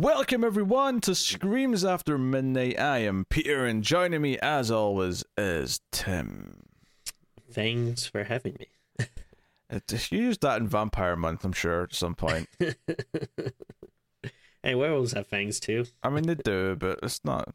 [0.00, 2.78] Welcome everyone to Screams After Midnight.
[2.78, 6.62] I am Peter, and joining me as always is Tim.
[7.50, 8.68] Thanks for having me.
[9.90, 12.48] You used that in Vampire Month, I'm sure, at some point.
[14.62, 15.86] hey, werewolves have fangs too.
[16.04, 17.52] I mean, they do, but it's not.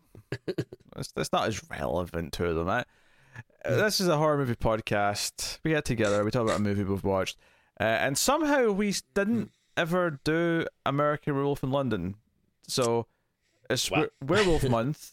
[0.98, 2.68] It's, it's not as relevant to them.
[2.68, 2.84] I,
[3.64, 5.60] this is a horror movie podcast.
[5.64, 7.38] We get together, we talk about a movie we've watched,
[7.80, 12.16] uh, and somehow we didn't ever do American Werewolf in London.
[12.68, 13.08] So
[13.70, 14.02] it's Wow.
[14.02, 15.12] were- Werewolf Month.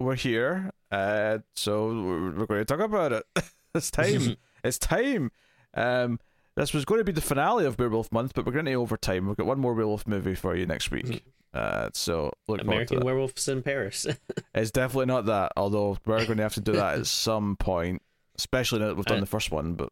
[0.00, 3.24] We're here, uh, so we're, we're going to talk about it.
[3.76, 4.36] it's time.
[4.64, 5.30] it's time.
[5.72, 6.18] Um,
[6.56, 9.28] this was going to be the finale of Werewolf Month, but we're going to overtime.
[9.28, 11.22] We've got one more Werewolf movie for you next week.
[11.54, 14.04] Uh, so look American werewolves in Paris.
[14.52, 18.02] It's definitely not that, although we're going to have to do that at some point,
[18.36, 19.74] especially now that we've done Uh, the first one.
[19.74, 19.90] But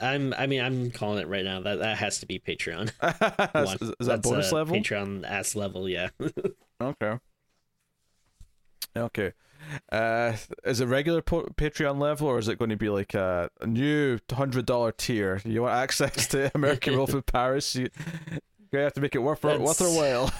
[0.00, 0.34] I'm.
[0.36, 1.60] I mean, I'm calling it right now.
[1.60, 2.84] That that has to be Patreon.
[2.88, 2.92] is,
[3.66, 3.76] One.
[3.76, 4.76] is that That's, bonus level?
[4.76, 5.88] Patreon ass level.
[5.88, 6.08] Yeah.
[6.78, 7.18] Okay.
[8.94, 9.32] Okay.
[9.90, 13.50] Uh, is it regular po- Patreon level, or is it going to be like a,
[13.62, 15.40] a new hundred dollar tier?
[15.46, 17.74] You want access to American Wolf in Paris?
[17.74, 17.88] You,
[18.72, 20.30] you have to make it worth worth their while.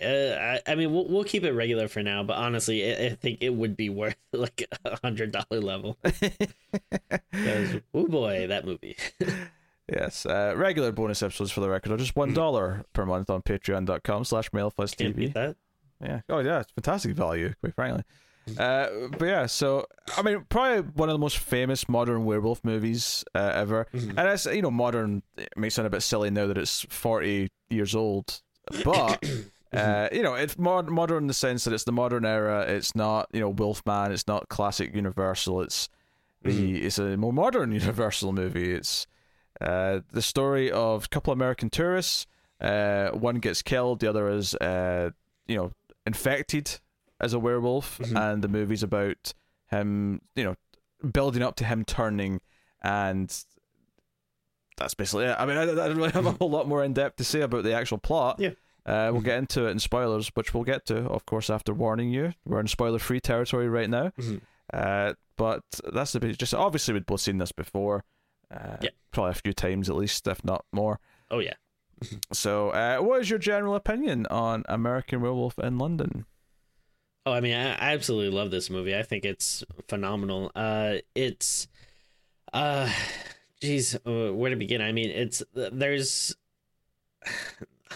[0.00, 3.08] Uh, I, I mean, we'll we'll keep it regular for now, but honestly, I, I
[3.10, 5.98] think it would be worth like a hundred dollar level.
[7.94, 8.96] oh boy, that movie.
[9.92, 13.42] Yes, uh, regular bonus episodes for the record are just one dollar per month on
[13.42, 15.54] patreon.com slash mail plus Can't TV.
[16.00, 16.20] Yeah.
[16.30, 16.60] Oh, yeah.
[16.60, 18.04] It's fantastic value, quite frankly.
[18.58, 18.86] Uh,
[19.18, 23.52] but yeah, so I mean, probably one of the most famous modern werewolf movies uh,
[23.54, 24.10] ever, Mhm.
[24.16, 25.24] and it's you know modern.
[25.36, 28.40] It may sound a bit silly now that it's forty years old,
[28.84, 29.22] but
[29.72, 32.62] uh, you know it's mod- modern in the sense that it's the modern era.
[32.62, 34.12] It's not you know Wolfman.
[34.12, 35.62] It's not classic Universal.
[35.62, 35.88] It's
[36.42, 38.72] the it's a more modern Universal movie.
[38.74, 39.06] It's
[39.60, 42.26] uh, the story of a couple American tourists.
[42.60, 45.10] Uh, one gets killed, the other is uh,
[45.46, 45.72] you know
[46.06, 46.78] infected
[47.20, 48.16] as a werewolf, Mhm.
[48.32, 49.32] and the movie's about
[49.68, 50.56] him, you know,
[51.12, 52.40] building up to him turning,
[52.82, 53.32] and
[54.76, 55.36] that's basically it.
[55.38, 57.40] I mean, I, I don't really have a whole lot more in depth to say
[57.42, 58.36] about the actual plot.
[58.40, 58.50] Yeah.
[58.84, 62.10] Uh, we'll get into it in spoilers, which we'll get to, of course, after warning
[62.10, 62.32] you.
[62.44, 64.10] We're in spoiler-free territory right now.
[64.18, 64.40] Mhm.
[64.72, 65.62] Uh, but
[65.92, 66.38] that's the bit.
[66.38, 68.04] Just obviously, we'd both seen this before.
[68.50, 68.90] Uh, Yeah.
[69.12, 70.98] Probably a few times at least, if not more.
[71.30, 71.54] Oh yeah.
[72.32, 76.26] So, uh, what is your general opinion on American Werewolf in London?
[77.24, 78.96] Oh, I mean, I, I absolutely love this movie.
[78.96, 80.50] I think it's phenomenal.
[80.56, 81.68] Uh, it's,
[82.52, 82.92] uh,
[83.60, 84.80] geez, uh, where to begin?
[84.82, 86.34] I mean, it's there's,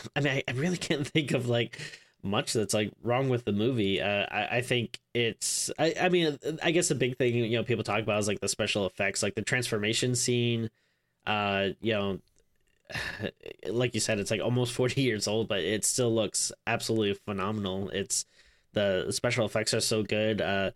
[0.16, 1.80] I mean, I, I really can't think of like
[2.22, 4.00] much that's like wrong with the movie.
[4.00, 7.64] Uh, I, I think it's, I, I mean, I guess the big thing you know
[7.64, 10.70] people talk about is like the special effects, like the transformation scene.
[11.26, 12.18] Uh, you know,
[13.70, 17.90] like you said, it's like almost forty years old, but it still looks absolutely phenomenal.
[17.90, 18.26] It's
[18.74, 20.70] the special effects are so good uh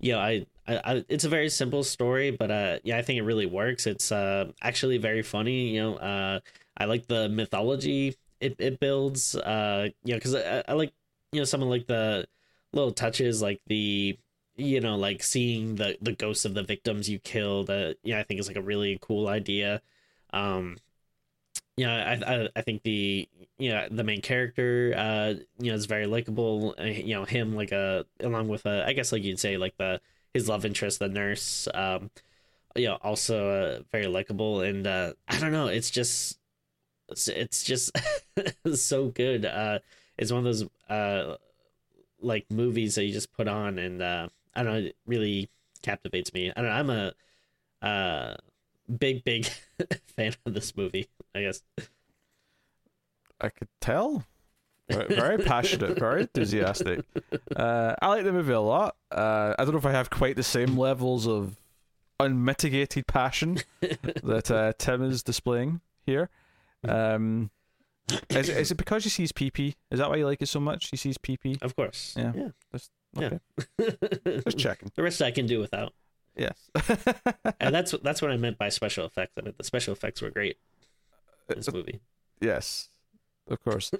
[0.00, 3.18] you know I, I i it's a very simple story but uh yeah i think
[3.18, 6.40] it really works it's uh actually very funny you know uh
[6.76, 10.92] i like the mythology it, it builds uh you know because I, I like
[11.32, 12.26] you know some of like the
[12.72, 14.18] little touches like the
[14.56, 18.22] you know like seeing the the ghosts of the victims you killed uh yeah i
[18.22, 19.82] think is like a really cool idea
[20.32, 20.76] um
[21.76, 23.28] yeah, I, I I think the
[23.58, 26.74] you know the main character uh you know is very likable.
[26.78, 29.76] Uh, You know him like a along with a I guess like you'd say like
[29.76, 30.00] the
[30.32, 32.10] his love interest the nurse um
[32.76, 36.38] you know also uh, very likable and uh I don't know it's just
[37.10, 37.92] it's, it's just
[38.74, 39.44] so good.
[39.44, 39.78] Uh,
[40.18, 41.36] it's one of those uh
[42.20, 45.50] like movies that you just put on and uh I don't know it really
[45.82, 46.52] captivates me.
[46.54, 48.36] I don't know I'm a uh
[48.98, 49.46] big big
[50.16, 51.08] fan of this movie.
[51.34, 51.62] I guess.
[53.40, 54.24] I could tell.
[54.88, 57.04] Very, passionate, very enthusiastic.
[57.56, 58.96] Uh, I like the movie a lot.
[59.12, 61.56] Uh, I don't know if I have quite the same levels of
[62.18, 66.30] unmitigated passion that uh, Tim is displaying here.
[66.86, 67.50] Um,
[68.30, 69.74] is, it- is it because he sees PP?
[69.90, 70.88] Is that why you like it so much?
[70.90, 71.62] He sees PP.
[71.62, 72.14] Of course.
[72.16, 72.32] Yeah.
[72.34, 72.48] Yeah.
[72.72, 73.38] Just, Yeah.
[74.44, 74.90] Just checking.
[74.94, 75.94] the rest I can do without.
[76.36, 76.70] Yes.
[77.60, 79.32] And that's that's what I meant by special effects.
[79.38, 80.58] I mean the special effects were great
[81.48, 82.00] in this movie.
[82.40, 82.88] Yes,
[83.48, 83.90] of course.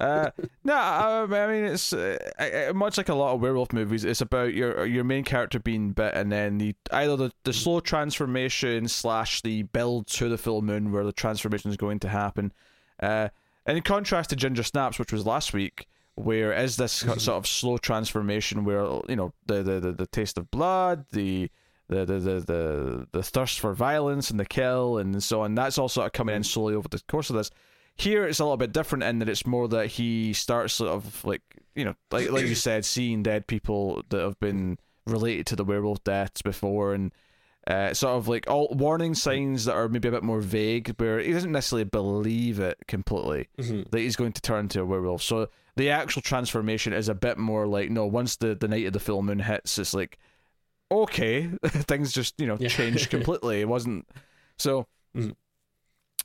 [0.00, 0.30] uh,
[0.64, 4.04] no, I, I mean it's uh, I- I- much like a lot of werewolf movies.
[4.04, 7.78] It's about your your main character being bit, and then the either the, the slow
[7.80, 12.52] transformation slash the build to the full moon, where the transformation is going to happen.
[13.00, 13.30] Uh, and
[13.66, 17.78] in contrast to Ginger Snaps, which was last week, where is this sort of slow
[17.78, 21.50] transformation, where you know the the, the, the taste of blood, the
[21.88, 25.54] the, the, the, the, the thirst for violence and the kill and so on.
[25.54, 27.50] That's all sort of coming in slowly over the course of this
[27.96, 31.24] here it's a little bit different in that it's more that he starts sort of
[31.24, 31.42] like
[31.74, 35.64] you know like like you said, seeing dead people that have been related to the
[35.64, 37.12] werewolf deaths before and.
[37.66, 41.20] Uh, sort of like all warning signs that are maybe a bit more vague, where
[41.20, 43.88] he doesn't necessarily believe it completely Mhm.
[43.92, 45.22] that he's going to turn into a werewolf.
[45.22, 48.04] So the actual transformation is a bit more like no.
[48.04, 50.18] Once the the night of the full moon hits, it's like
[50.90, 52.68] okay, things just you know Yeah.
[52.68, 53.60] changed completely.
[53.60, 54.08] It wasn't
[54.58, 54.88] so.
[55.16, 55.36] Mhm.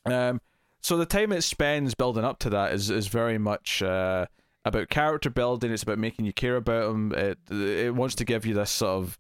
[0.06, 0.42] Um,
[0.81, 4.25] so the time it spends building up to that is is very much uh,
[4.66, 5.72] about character building.
[5.72, 7.12] It's about making you care about him.
[7.13, 9.19] It it wants to give you this sort of,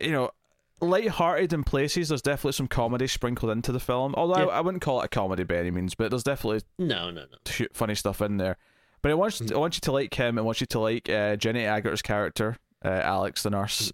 [0.00, 0.30] you know,
[0.82, 2.08] light-hearted in places.
[2.08, 4.14] There's definitely some comedy sprinkled into the film.
[4.16, 4.46] Although Yeah.
[4.46, 7.24] I, I wouldn't call it a comedy by any means, but there's definitely No, no,
[7.24, 7.66] no.
[7.72, 8.56] funny stuff in there.
[9.00, 10.38] But I want you, I want you to like him.
[10.38, 13.92] I want you to like uh, Jenny Agutter's character, uh, Alex the nurse,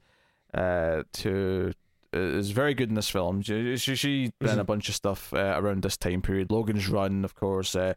[0.53, 1.73] uh, to
[2.13, 3.41] is very good in this film.
[3.43, 6.51] She she, she been in a bunch of stuff uh, around this time period.
[6.51, 7.75] Logan's Run, of course.
[7.77, 7.95] Uh,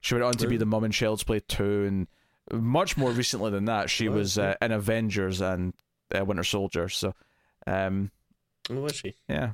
[0.00, 2.06] she went on to be the mum in Child's Play two, and
[2.52, 5.74] much more recently than that, she was uh, in Avengers and
[6.18, 6.88] uh, Winter Soldier.
[6.88, 7.12] So,
[7.66, 8.10] um,
[8.70, 9.14] Was she?
[9.28, 9.52] yeah.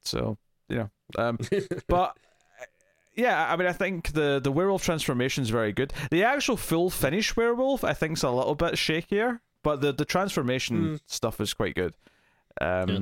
[0.00, 0.36] So
[0.68, 1.38] you know, um,
[1.88, 2.16] but
[3.14, 5.92] yeah, I mean, I think the the werewolf transformation is very good.
[6.10, 10.04] The actual full finish werewolf, I think, is a little bit shakier, but the the
[10.04, 11.94] transformation stuff is quite good.
[12.60, 12.98] Um, Yeah.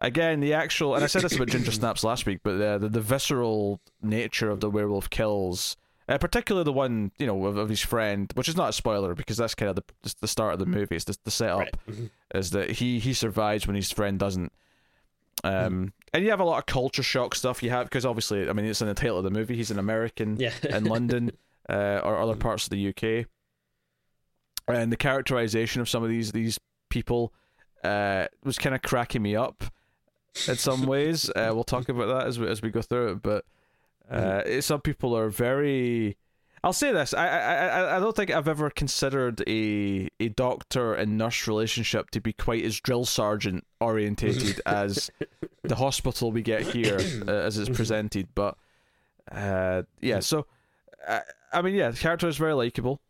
[0.00, 2.88] Again, the actual, and I said this about Ginger Snaps last week, but the the,
[2.88, 5.76] the visceral nature of the werewolf kills,
[6.08, 9.14] uh, particularly the one you know of, of his friend, which is not a spoiler
[9.14, 10.96] because that's kind of the the start of the movie.
[10.96, 11.74] It's the, the setup Right.
[11.88, 12.10] Mhm.
[12.34, 14.52] is that he he survives when his friend doesn't.
[15.44, 17.62] Um, and you have a lot of culture shock stuff.
[17.62, 19.54] You have because obviously, I mean, it's in the title of the movie.
[19.54, 20.52] He's an American Yeah.
[20.68, 21.30] in London
[21.68, 23.26] uh, or other parts of the UK,
[24.66, 26.58] and the characterization of some of these these
[26.90, 27.32] people
[27.84, 29.64] uh, was kind of cracking me up
[30.48, 31.30] in some ways.
[31.30, 33.44] Uh, we'll talk about that as we as we go through it, but
[34.10, 36.16] uh, it- some people are very.
[36.64, 40.92] I'll say this: I, I I I don't think I've ever considered a a doctor
[40.94, 45.08] and nurse relationship to be quite as drill sergeant orientated as
[45.62, 48.28] the hospital we get here uh, as it's presented.
[48.34, 48.56] But
[49.30, 50.46] uh, yeah, so
[51.06, 51.20] uh,
[51.52, 53.00] I mean, yeah, the character is very likable.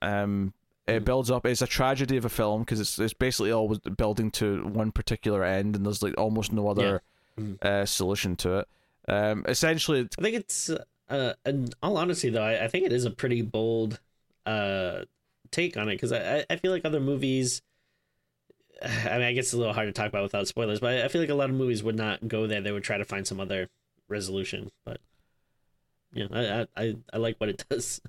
[0.00, 0.54] Um,
[0.86, 1.44] it builds up.
[1.46, 5.44] It's a tragedy of a film because it's it's basically always building to one particular
[5.44, 7.02] end, and there's like almost no other
[7.38, 7.62] Mhm.
[7.62, 8.68] uh, solution to it.
[9.08, 10.70] Um, essentially, I think it's,
[11.08, 14.00] uh, in all honesty, though, I, I think it is a pretty bold
[14.46, 15.02] uh,
[15.50, 17.60] take on it because I, I- feel like other movies.
[18.82, 21.08] I mean, I guess it's a little hard to talk about without spoilers, but I
[21.08, 22.60] feel like a lot of movies would not go there.
[22.60, 23.68] They would try to find some other
[24.08, 24.70] resolution.
[24.84, 25.00] But
[26.12, 28.00] yeah, I I, I, I like what it does.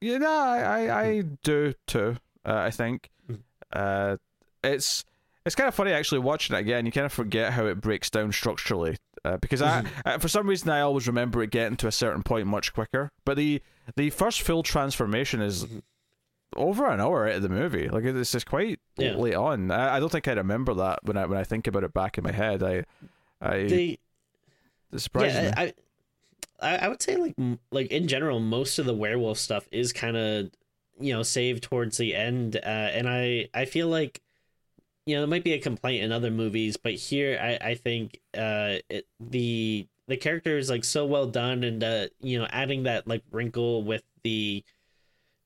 [0.00, 2.16] Yeah, no, I, I, I do too.
[2.44, 3.40] Uh, I think Mhm.
[3.72, 4.16] uh,
[4.62, 5.04] it's
[5.48, 6.86] it's kind of funny actually watching it again.
[6.86, 10.46] You kind of forget how it breaks down structurally uh, because I, I, for some
[10.48, 13.10] reason, I always remember it getting to a certain point much quicker.
[13.24, 13.60] But the
[13.96, 15.82] the first full transformation is Mhm.
[16.56, 17.88] over an hour out of the movie.
[17.88, 19.16] Like it's just quite Yeah.
[19.16, 19.70] late on.
[19.70, 22.16] I, I don't think I remember that when I when I think about it back
[22.18, 22.62] in my head.
[22.62, 22.84] I
[23.40, 23.98] I the,
[25.34, 25.72] yeah, I,
[26.60, 27.34] I I would say like
[27.70, 30.50] like in general, most of the werewolf stuff is kind of
[31.00, 34.20] you know saved towards the end, uh, and I I feel like
[35.08, 38.20] you know there might be a complaint in other movies, but here I I think
[38.36, 42.82] uh it, the the character is like so well done, and uh you know adding
[42.82, 44.62] that like wrinkle with the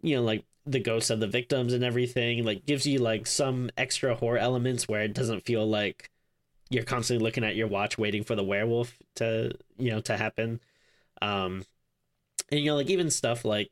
[0.03, 3.71] you know like the ghosts of the victims and everything like gives you like some
[3.77, 6.11] extra horror elements where it doesn't feel like
[6.71, 10.61] you're constantly looking at your watch waiting for the werewolf to you know to happen.
[11.21, 11.65] Um
[12.51, 13.71] and you know like even stuff like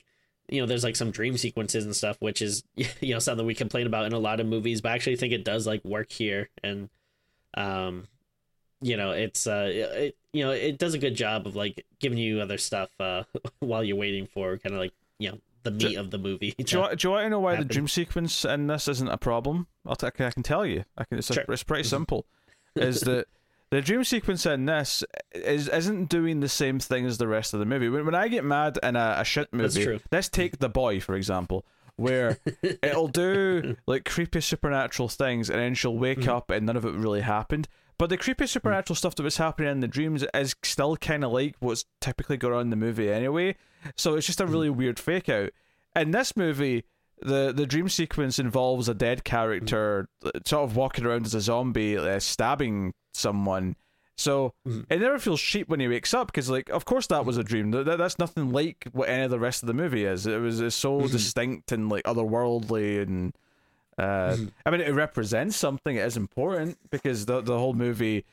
[0.50, 3.54] you know there's like some dream sequences and stuff which is you know something we
[3.54, 6.10] complain about in a lot of movies but I actually think it does like work
[6.10, 6.90] here and
[7.54, 8.06] um
[8.80, 12.18] you know it's uh it, you know it does a good job of like giving
[12.18, 13.24] you other stuff uh
[13.60, 16.64] while you're waiting for kind of like you know the meat of the movie Do
[16.76, 17.68] you, want, do you want to know why happen.
[17.68, 19.66] the dream sequence in this isn't a problem?
[19.86, 20.84] I'll t- I can tell you.
[20.96, 21.18] I can.
[21.18, 22.24] It's, a, it's pretty simple.
[22.76, 23.26] is that
[23.70, 27.60] the dream sequence in this is isn't doing the same thing as the rest of
[27.60, 27.88] the movie.
[27.88, 31.14] When, when I get mad in a, a shit movie, let's take The Boy for
[31.14, 31.64] example,
[31.96, 36.28] where it'll do like creepy supernatural things, and then she'll wake Mm-hmm.
[36.30, 37.68] up and none of it really happened.
[37.98, 41.32] But the creepy supernatural stuff that was happening in the dreams is still kind of
[41.32, 43.56] like what's typically going on in the movie anyway.
[43.94, 45.50] So it's just a really weird fake out.
[45.94, 46.84] In this movie,
[47.22, 51.40] the the dream sequence involves a dead character uh, sort of walking around as a
[51.40, 53.76] zombie, uh, stabbing someone.
[54.16, 54.84] So Mhm.
[54.90, 57.42] it never feels cheap when he wakes up because, like, of course that was a
[57.44, 57.70] dream.
[57.70, 60.26] That, that- that's nothing like what any of the rest of the movie is.
[60.26, 63.34] It was it's so distinct and like otherworldly and.
[63.98, 65.96] Uh, I mean, it represents something.
[65.96, 68.24] It is important because the the whole movie,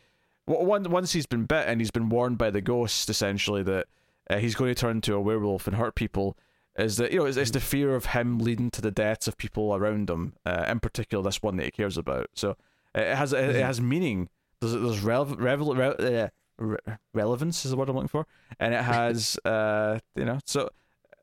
[0.46, 3.88] once he's been bit and he's been warned by the ghost essentially that
[4.30, 6.38] uh, he's going to turn into a werewolf and hurt people
[6.78, 9.38] is that you know it's, it's the fear of him leading to the deaths of
[9.38, 12.30] people around him, uh, in particular this one that he cares about.
[12.34, 12.56] So
[12.94, 14.30] it has it, it has meaning.
[14.60, 16.78] There's there's revel, revel, uh, re-
[17.14, 18.26] relevance is the word I'm looking for,
[18.60, 20.70] and it has uh you know so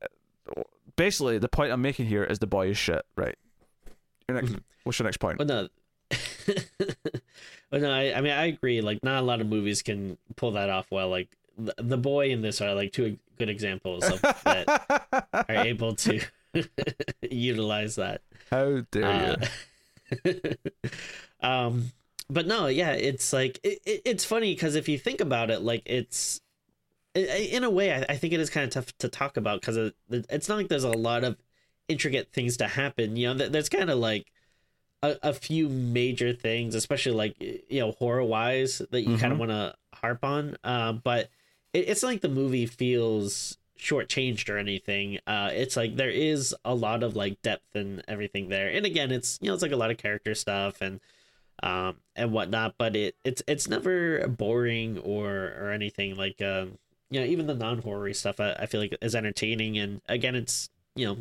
[0.03, 0.63] uh,
[0.97, 3.37] basically the point I'm making here is the boy is shit, right?
[4.29, 5.39] Your next, what's your next point?
[5.39, 5.69] But no,
[7.71, 8.81] but no, I, I mean I agree.
[8.81, 11.09] Like not a lot of movies can pull that off well.
[11.09, 15.95] Like the, the boy in this are like two good examples of that are able
[15.97, 16.21] to
[17.31, 18.23] utilize that.
[18.51, 19.37] How dare
[20.25, 20.31] you?
[20.31, 20.55] Uh,
[21.47, 21.93] um,
[22.31, 25.63] but no, yeah, it's like it, it, it's funny because if you think about it,
[25.63, 26.41] like it's
[27.15, 29.93] in a way, I, I think it is kind of tough to talk about because
[30.11, 31.37] it's not like there's a lot of
[31.89, 33.17] intricate things to happen.
[33.17, 34.33] You know, there's kind of like
[35.03, 39.39] a, a few major things, especially like you know horror wise that you kind of
[39.39, 40.57] want to harp on.
[40.65, 41.31] Uh, but
[41.75, 45.19] it, it's not like the movie feels shortchanged or anything.
[45.27, 48.69] Uh, it's like there is a lot of like depth and everything there.
[48.69, 51.01] And again, it's you know it's like a lot of character stuff and
[51.63, 52.77] um and whatnot.
[52.79, 56.79] But it it's it's never boring or or anything like um
[57.11, 58.41] you know even the non horror stuff.
[58.41, 61.19] I, I feel like is entertaining and again it's you know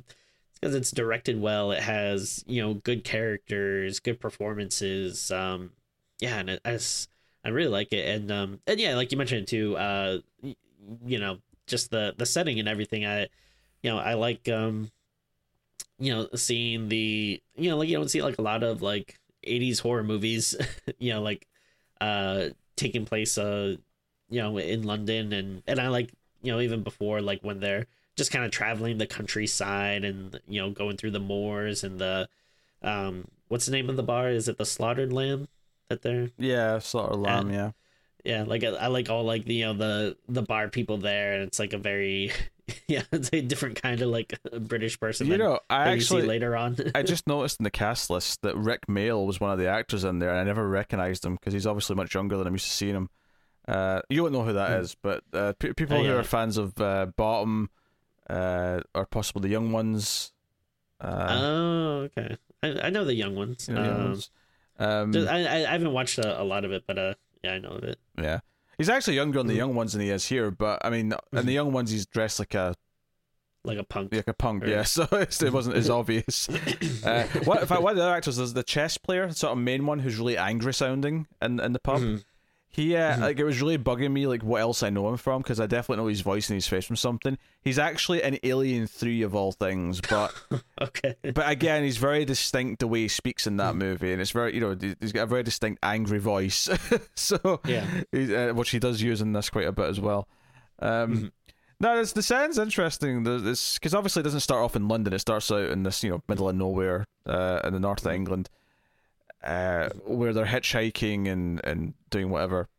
[0.63, 1.72] because it's directed well.
[1.72, 5.29] It has you know good characters, good performances.
[5.29, 5.72] Um,
[6.22, 6.62] yeah, and it,
[7.45, 9.75] I really like it, and um, and yeah, like you mentioned too.
[9.77, 10.19] Uh,
[11.05, 13.05] you know, just the the setting and everything.
[13.05, 13.27] I,
[13.81, 14.91] you know, I like um,
[16.00, 19.19] you know, seeing the you know like you don't see like a lot of like
[19.45, 20.55] '80s horror movies.
[21.00, 21.47] you know, like
[22.00, 23.75] uh, taking place uh,
[24.29, 27.88] you know, in London, and and I like you know even before like when they're
[28.15, 32.29] just kind of traveling the countryside and you know going through the moors and the
[32.83, 35.47] um what's the name of the bar is it the slaughtered lamb
[35.90, 37.72] that they're yeah slaughtered lamb yeah
[38.24, 41.34] yeah like I, I, like all like the you know the the bar people there
[41.34, 42.32] and it's like a very
[42.88, 46.78] yeah it's a different kind of like british person you know i actually later on
[46.96, 50.04] i just noticed in the cast list that Rick mayall was one of the actors
[50.04, 52.66] in there and i never recognized him because he's obviously much younger than i'm used
[52.66, 53.10] to seeing him
[53.68, 54.82] uh you don't know who that mm.
[54.82, 56.12] is, but uh, p- people oh, yeah.
[56.12, 57.70] who are fans of uh, bottom
[58.30, 60.32] uh, or possibly the young ones.
[61.00, 62.38] Uh, oh, okay.
[62.62, 63.68] I, I know the young ones.
[63.68, 64.30] You know, young um, ones.
[64.80, 67.13] Um, I, I haven't watched a, a, lot of it, but uh,
[67.44, 68.00] yeah, I know of it.
[68.18, 68.39] Yeah,
[68.77, 70.51] he's actually younger on the young ones than he is here.
[70.51, 72.75] But I mean, in the young ones, he's dressed like a
[73.63, 74.63] like a punk, like a punk.
[74.63, 74.68] Or...
[74.68, 76.50] Yeah, so it wasn't as obvious.
[77.03, 79.58] uh, what in fact, one of the other actors is the chess player, sort of
[79.60, 82.01] main one, who's really angry sounding in in the pub.
[82.01, 82.18] Mm-hmm.
[82.74, 83.22] He uh, mm-hmm.
[83.22, 85.68] like it was really bugging me like what else I know him from because I
[85.68, 87.38] definitely know his voice and his face from something.
[87.62, 90.34] He's actually an Alien Three of all things, but
[90.82, 91.15] okay.
[91.22, 93.77] But again, he's very distinct the way he speaks in that mm.
[93.77, 96.68] movie, and it's very you know he's got a very distinct angry voice.
[97.15, 100.27] so yeah, uh, which he does use in this quite a bit as well.
[100.80, 101.27] Um, mm-hmm.
[101.80, 103.24] No, it's, the sounds interesting.
[103.24, 105.13] This because obviously it doesn't start off in London.
[105.13, 108.06] It starts out in this you know middle of nowhere uh, in the north of
[108.06, 108.15] mm-hmm.
[108.15, 108.50] England
[109.43, 112.69] uh, where they're hitchhiking and, and doing whatever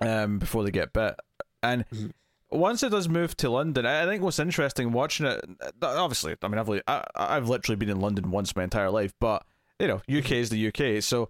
[0.00, 1.16] um, before they get bit.
[1.62, 2.08] And mm-hmm.
[2.50, 5.44] once it does move to London, I think what's interesting watching it,
[5.82, 9.44] obviously, I mean, I've, I, I've literally been in London once my entire life, but,
[9.78, 11.02] you know, UK is the UK.
[11.02, 11.28] So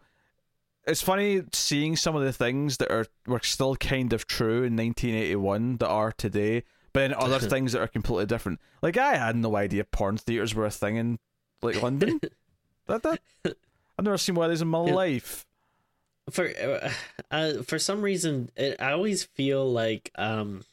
[0.86, 4.76] it's funny seeing some of the things that are were still kind of true in
[4.76, 8.60] 1981 that are today, but then other things that are completely different.
[8.82, 11.18] Like, I had no idea porn theaters were a thing in,
[11.60, 12.20] like, London.
[12.86, 13.20] that, that
[13.98, 15.46] I've never seen one of these in my life.
[16.30, 16.90] For uh,
[17.30, 20.64] uh, for some reason, it, I always feel like um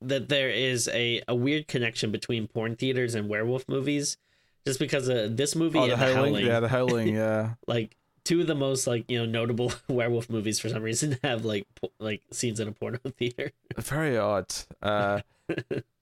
[0.00, 4.16] that there is a, a weird connection between porn theaters and werewolf movies,
[4.66, 7.54] just because uh, this movie oh, the and howling, the howling, yeah, the howling, yeah,
[7.66, 11.44] like two of the most like you know notable werewolf movies for some reason have
[11.44, 13.52] like po- like scenes in a porno theater.
[13.76, 14.52] Very odd.
[14.82, 15.20] Uh,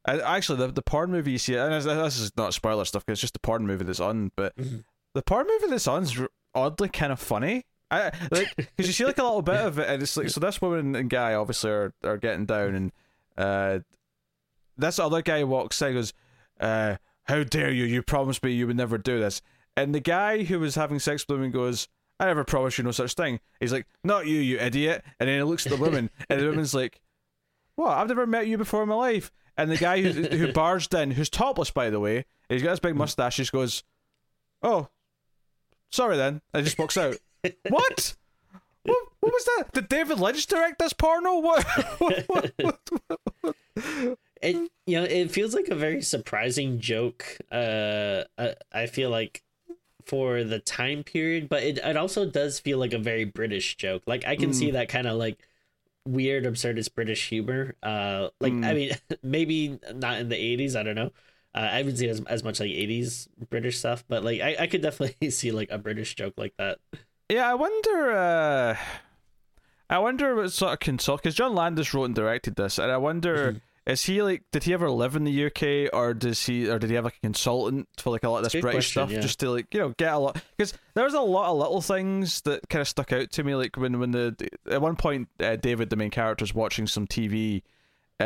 [0.04, 3.16] I, actually, the the porn movie you see, and this is not spoiler stuff because
[3.16, 4.78] it's just the porn movie that's on, but mm-hmm
[5.14, 6.18] the part movie that's on's
[6.54, 7.64] oddly kind of funny.
[7.90, 10.40] I like because you see like a little bit of it, and it's like so
[10.40, 12.92] this woman and guy obviously are, are getting down, and
[13.36, 13.80] uh,
[14.76, 16.14] this other guy walks in, goes,
[16.58, 17.84] uh, "How dare you?
[17.84, 19.42] You promised me you would never do this."
[19.76, 21.86] And the guy who was having sex with him goes,
[22.18, 25.36] "I never promised you no such thing." He's like, "Not you, you idiot!" And then
[25.36, 27.00] he looks at the woman, and the woman's like,
[27.74, 27.96] "What?
[27.96, 31.10] I've never met you before in my life." And the guy who who barged in,
[31.10, 33.36] who's topless by the way, he's got his big mustache.
[33.36, 33.84] He just goes,
[34.62, 34.88] "Oh,
[35.92, 36.40] Sorry then.
[36.54, 37.16] I just walks out.
[37.68, 38.16] what?
[38.82, 38.96] what?
[39.20, 39.72] What was that?
[39.72, 41.38] Did David Lynch direct this porno?
[41.40, 41.64] What?
[41.98, 42.24] what,
[43.40, 47.38] what, it you know it feels like a very surprising joke.
[47.50, 49.42] Uh, I, I feel like
[50.04, 54.02] for the time period, but it it also does feel like a very British joke.
[54.06, 54.54] Like I can mm.
[54.54, 55.38] see that kind of like
[56.04, 58.66] weird absurdist british humor uh like Mm.
[58.66, 58.90] i mean
[59.22, 61.12] maybe not in the 80s i don't know
[61.54, 64.66] uh, i haven't seen as, as much like 80s british stuff but like i, I
[64.66, 66.78] could definitely see like a british joke like that
[67.32, 68.12] Yeah, I wonder.
[68.12, 68.76] Uh,
[69.88, 72.98] I wonder what sort of consult because John Landis wrote and directed this, and I
[72.98, 73.56] wonder
[73.86, 76.90] is he like did he ever live in the UK or does he or did
[76.90, 79.10] he have like a consultant for like a lot of this Good British question, stuff
[79.10, 79.20] yeah.
[79.20, 81.80] just to like you know get a lot because there was a lot of little
[81.80, 85.28] things that kind of stuck out to me like when when the at one point
[85.40, 87.62] uh, David the main character is watching some TV.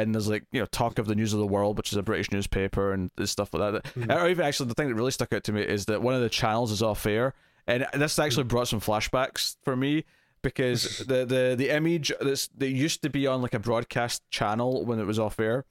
[0.01, 2.03] And there's like you know talk of the news of the world, which is a
[2.03, 3.95] British newspaper and this stuff like that.
[3.95, 4.15] Mhm.
[4.15, 6.21] Or even actually, the thing that really stuck out to me is that one of
[6.21, 7.35] the channels is off air,
[7.67, 10.05] and this actually brought some flashbacks for me
[10.43, 14.85] because the the the image that's that used to be on like a broadcast channel
[14.85, 15.65] when it was off air,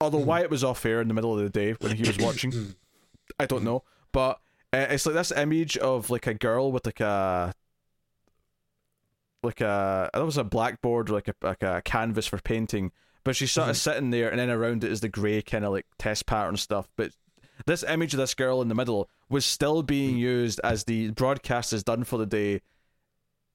[0.00, 2.18] although why it was off air in the middle of the day when he was
[2.18, 2.74] watching,
[3.38, 4.40] I don't know, but
[4.72, 7.52] uh, it's like this image of like a girl with like a
[9.42, 12.90] like a that was a blackboard like a like a canvas for painting,
[13.26, 15.72] but she's sort of sitting there, and then around it is the grey kind of
[15.72, 17.10] like test pattern stuff, but.
[17.64, 21.72] This image of this girl in the middle was still being used as the broadcast
[21.72, 22.60] is done for the day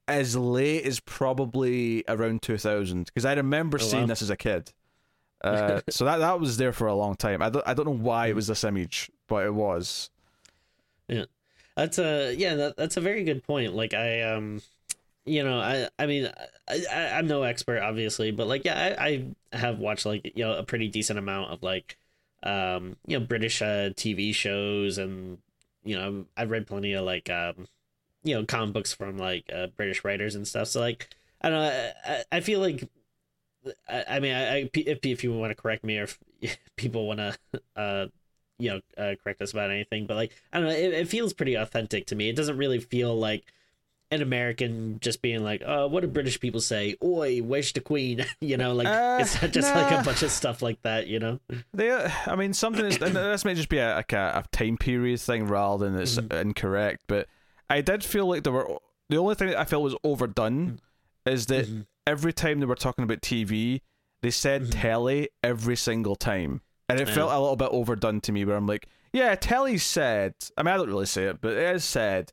[0.08, 4.06] as late as probably around 2000 because I remember Oh, seeing wow.
[4.08, 4.72] this as a kid.
[5.44, 7.42] Uh, so that that was there for a long time.
[7.42, 10.08] I don't, I don't know why it was this image, but it was.
[11.08, 11.24] yeah
[11.76, 12.54] That's a yeah.
[12.54, 13.74] That, that's a very good point.
[13.74, 14.62] Like I um,
[15.24, 16.30] you know, I I mean,
[16.68, 20.44] I, I I'm no expert obviously, but like yeah, I, I have watched like you
[20.44, 21.96] know a pretty decent amount of like
[22.42, 25.38] um you know British uh, TV shows and
[25.84, 27.66] you know I've read plenty of like um
[28.24, 30.68] you know comic books from like uh, British writers and stuff.
[30.68, 31.08] So like
[31.42, 31.92] I don't know.
[32.06, 32.88] I, I- I feel like.
[33.88, 37.06] I I mean, I, I, if if you want to correct me, or if people
[37.06, 37.36] want to,
[37.76, 38.06] uh,
[38.58, 41.32] you know, uh, correct us about anything, but like I don't know, it, it feels
[41.32, 42.28] pretty authentic to me.
[42.28, 43.44] It doesn't really feel like
[44.12, 46.96] an American just being like, "Oh, what do British people say?
[47.02, 50.62] Oi, where's the Queen?" you know, like Uh, it's just like a bunch of stuff
[50.62, 51.06] like that.
[51.08, 51.40] You know,
[51.74, 52.98] They, I mean, something is.
[53.02, 56.18] and this may just be a, like a, a time period thing rather than it's
[56.18, 57.26] incorrect, but
[57.70, 58.78] I did feel like there were.
[59.08, 60.78] The only thing that I felt was overdone
[61.26, 61.86] is that Mhm.
[62.06, 63.80] every time they were talking about TV,
[64.22, 66.60] they said telly every single time.
[66.88, 67.14] And it Yeah.
[67.14, 70.34] felt a little bit overdone to me where I'm like, yeah, telly said.
[70.56, 72.32] I mean, I don't really say it, but it is said.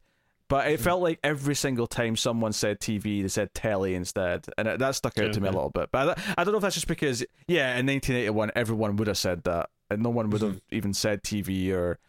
[0.49, 4.45] But it felt like every single time someone said TV, they said telly instead.
[4.57, 5.89] And it, that stuck out to me a little bit.
[5.91, 9.17] But I, I don't know if that's just because, yeah, in 1981, everyone would have
[9.17, 9.69] said that.
[9.91, 11.99] And no one would have even said TV or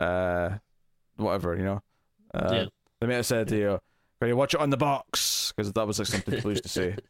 [0.00, 0.58] uh,
[1.16, 1.82] whatever, you know?
[2.34, 2.64] Uh, Yeah.
[3.00, 3.80] They may have said, you know,
[4.18, 5.52] "Can you watch it on the box?
[5.56, 6.96] Because that was like something people used to say.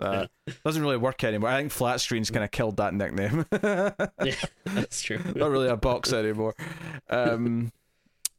[0.00, 0.28] Uh,
[0.64, 1.50] doesn't really work anymore.
[1.50, 3.44] I think flat screens kind of killed that nickname.
[3.52, 3.90] yeah,
[4.64, 5.18] that's true.
[5.34, 6.54] Not really a box anymore.
[7.10, 7.72] Um,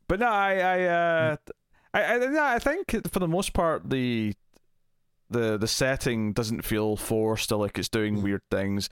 [0.09, 1.35] but no, I, I, uh,
[1.93, 4.33] I, I, no, I think for the most part the
[5.29, 8.89] the the setting doesn't feel forced or like it's doing weird things.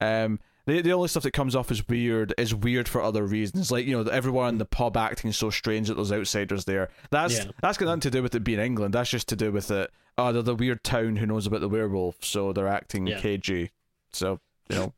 [0.00, 3.72] Um, the the only stuff that comes off as weird is weird for other reasons.
[3.72, 6.90] Like you know, everyone in the pub acting so strange that there's outsiders there.
[7.10, 7.50] That's Yeah.
[7.62, 8.92] that's got nothing to do with it being England.
[8.94, 9.90] That's just to do with it.
[10.18, 13.20] Oh, they're the weird town who knows about the werewolf, so they're acting Yeah.
[13.20, 13.70] cagey.
[14.12, 14.92] So you know,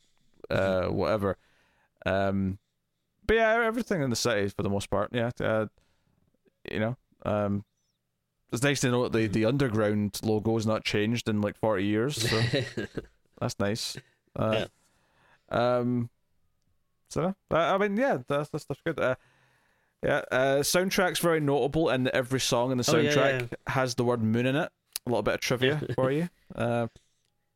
[0.50, 1.38] uh, whatever.
[2.04, 2.58] Um,
[3.26, 5.10] but yeah, everything in the city for the most part.
[5.12, 5.66] Yeah, uh,
[6.70, 7.64] you know, um,
[8.52, 11.84] it's nice to know that the the underground logo is not changed in like forty
[11.84, 12.28] years.
[12.30, 12.40] So
[13.40, 13.96] that's nice.
[14.36, 14.66] Uh,
[15.50, 16.10] Um,
[17.10, 18.98] so uh, I mean, yeah, that's that stuff's good.
[18.98, 19.14] Uh,
[20.02, 23.72] yeah, uh, soundtrack's very notable, and every song in the Oh, yeah, soundtrack yeah.
[23.72, 24.70] has the word moon in it.
[25.06, 26.28] A little bit of trivia for you.
[26.54, 26.86] Uh,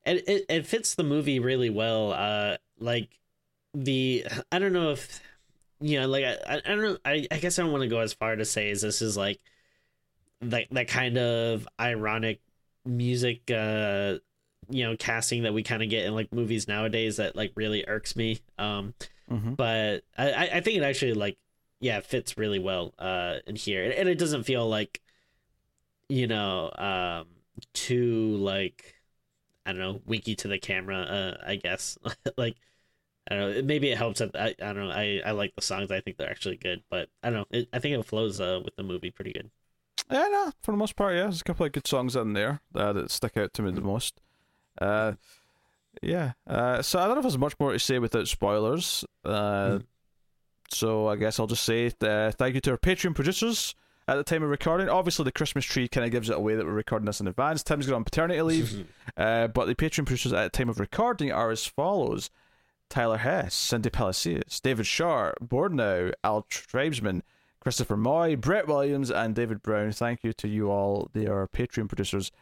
[0.05, 3.11] and it, it fits the movie really well uh like
[3.75, 5.21] the i don't know if
[5.81, 8.01] you know like i, I don't know I, I guess i don't want to go
[8.01, 9.41] as far to say as this is like
[10.41, 12.41] that that kind of ironic
[12.85, 14.19] music uh
[14.71, 17.85] you know casting that we kind of get in like movies nowadays that like really
[17.87, 18.95] irks me um
[19.31, 19.57] mhm.
[19.57, 21.38] but I, I I think it actually like
[21.81, 25.01] yeah fits really well uh in here and, and it doesn't feel like
[26.09, 27.27] you know um
[27.73, 28.95] too like
[29.67, 31.99] I don't know winky to the camera uh I guess
[32.37, 32.57] like
[33.31, 35.62] I don't know maybe it helps that I, I don't know I I like the
[35.62, 38.41] songs I think they're actually good but I don't know it, I think it flows
[38.41, 39.51] uh with the movie pretty good
[40.11, 41.23] Yeah, no, for the most part, yeah.
[41.23, 43.83] There's a couple of good songs in there uh, that stick out to me the
[43.83, 44.21] most.
[44.81, 45.12] Uh,
[46.03, 46.33] yeah.
[46.47, 49.05] Uh, so I don't know if there's much more to say without spoilers.
[49.25, 49.85] Uh, Mm.
[50.71, 53.75] So I guess I'll just say uh, thank you to our Patreon producers
[54.07, 54.88] at the time of recording.
[54.88, 57.62] Obviously, the Christmas tree kind of gives it away that we're recording this in advance.
[57.62, 58.87] Tim's going on paternity leave,
[59.17, 62.31] uh, but the Patreon producers at the time of recording are as follows.
[62.88, 67.22] Tyler Hess, Cindy Palacios, David Sharp, Bordnow, Al Tribesman,
[67.61, 69.92] Christopher Moy, Brett Williams, and David Brown.
[69.92, 71.11] Thank you to you all.
[71.12, 72.33] They are Patreon producers.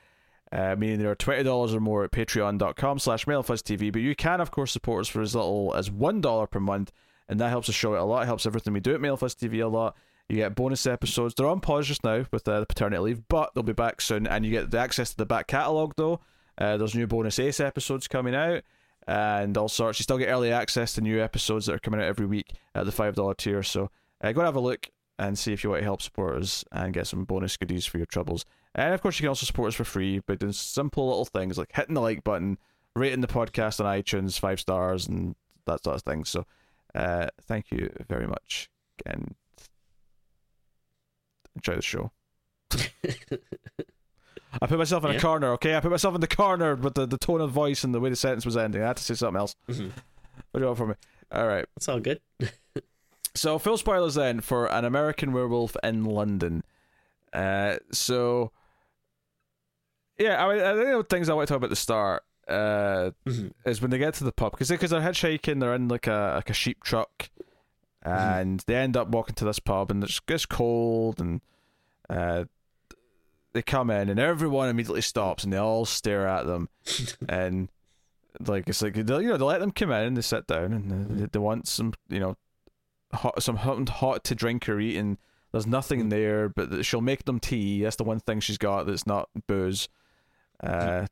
[0.53, 3.93] uh, meaning there are $20 or more at patreon.com slash TV.
[3.93, 6.93] But you can, of course, support us for as little as $1 per month,
[7.29, 8.23] and that helps us show it a lot.
[8.23, 9.97] It helps everything we do at MailFuzz TV a lot.
[10.29, 11.35] You get bonus episodes.
[11.35, 14.27] They're on pause just now with uh, the paternity leave, but they'll be back soon.
[14.27, 16.21] And you get the access to the back catalogue, though.
[16.59, 18.63] Uh, there's new bonus Ace episodes coming out
[19.07, 19.99] and all sorts.
[19.99, 22.85] You still get early access to new episodes that are coming out every week at
[22.85, 23.63] the $5 tier.
[23.63, 23.91] So
[24.21, 24.89] uh, go and have a look
[25.19, 27.99] and see if you want to help support us and get some bonus goodies for
[27.99, 28.45] your troubles.
[28.75, 31.57] And of course, you can also support us for free by doing simple little things
[31.57, 32.59] like hitting the like button,
[32.95, 36.25] rating the podcast on iTunes five stars, and that sort of thing.
[36.27, 36.45] So,
[36.95, 38.69] uh, thank you very much,
[39.07, 39.35] and
[41.55, 42.13] enjoy the show.
[44.61, 45.19] I put myself in yeah.
[45.19, 45.77] a corner, okay?
[45.77, 48.11] I put myself in the corner with the, the tone of voice and the way
[48.11, 48.83] the sentence was ending.
[48.83, 49.55] I had to say something else.
[49.69, 49.89] Mm-hmm.
[50.51, 50.95] What do you want from me?
[51.33, 51.67] All right.
[51.77, 52.21] It's all good.
[53.35, 56.63] so, full spoilers then for An American Werewolf in London.
[57.33, 58.53] Uh, so,
[60.19, 62.23] yeah, I mean, I think the things I want to talk about at the start
[62.49, 63.49] uh, mm-hmm.
[63.65, 66.35] is when they get to the pub because because they're hitchhiking, they're in like a
[66.37, 67.29] like a sheep truck,
[68.05, 68.09] mm-hmm.
[68.11, 68.73] and mm-hmm.
[68.73, 71.41] they end up walking to this pub, and it's gets cold, and
[72.09, 72.45] uh,
[73.57, 76.69] they come in, and everyone immediately stops, and they all stare at them,
[77.29, 77.69] and
[78.47, 80.73] like it's like they you know they let them come in, and they sit down,
[80.73, 82.37] and they, they want some you know
[83.13, 85.19] hot some hot to drink or eat, and
[85.53, 86.11] there's nothing mm.
[86.11, 87.83] there, but she'll make them tea.
[87.83, 89.89] That's the one thing she's got that's not booze.
[90.63, 91.07] Uh,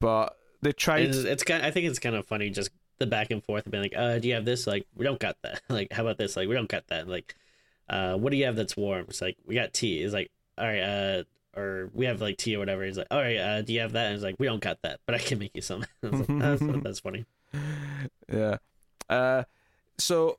[0.00, 1.62] but they try It's, it's kind.
[1.62, 3.94] Of, I think it's kind of funny, just the back and forth, of being like,
[3.96, 4.66] "Uh, do you have this?
[4.66, 5.62] Like, we don't got that.
[5.68, 6.36] like, how about this?
[6.36, 7.08] Like, we don't got that.
[7.08, 7.34] Like,
[7.88, 9.06] uh, what do you have that's warm?
[9.08, 10.02] It's like we got tea.
[10.02, 11.22] It's like, all right, uh,
[11.56, 12.84] or we have like tea or whatever.
[12.84, 14.06] He's like, all right, uh, do you have that?
[14.06, 15.84] And he's like, we don't got that, but I can make you some.
[16.02, 17.24] like, that's, that's funny.
[18.32, 18.56] Yeah.
[19.08, 19.44] Uh,
[19.98, 20.38] so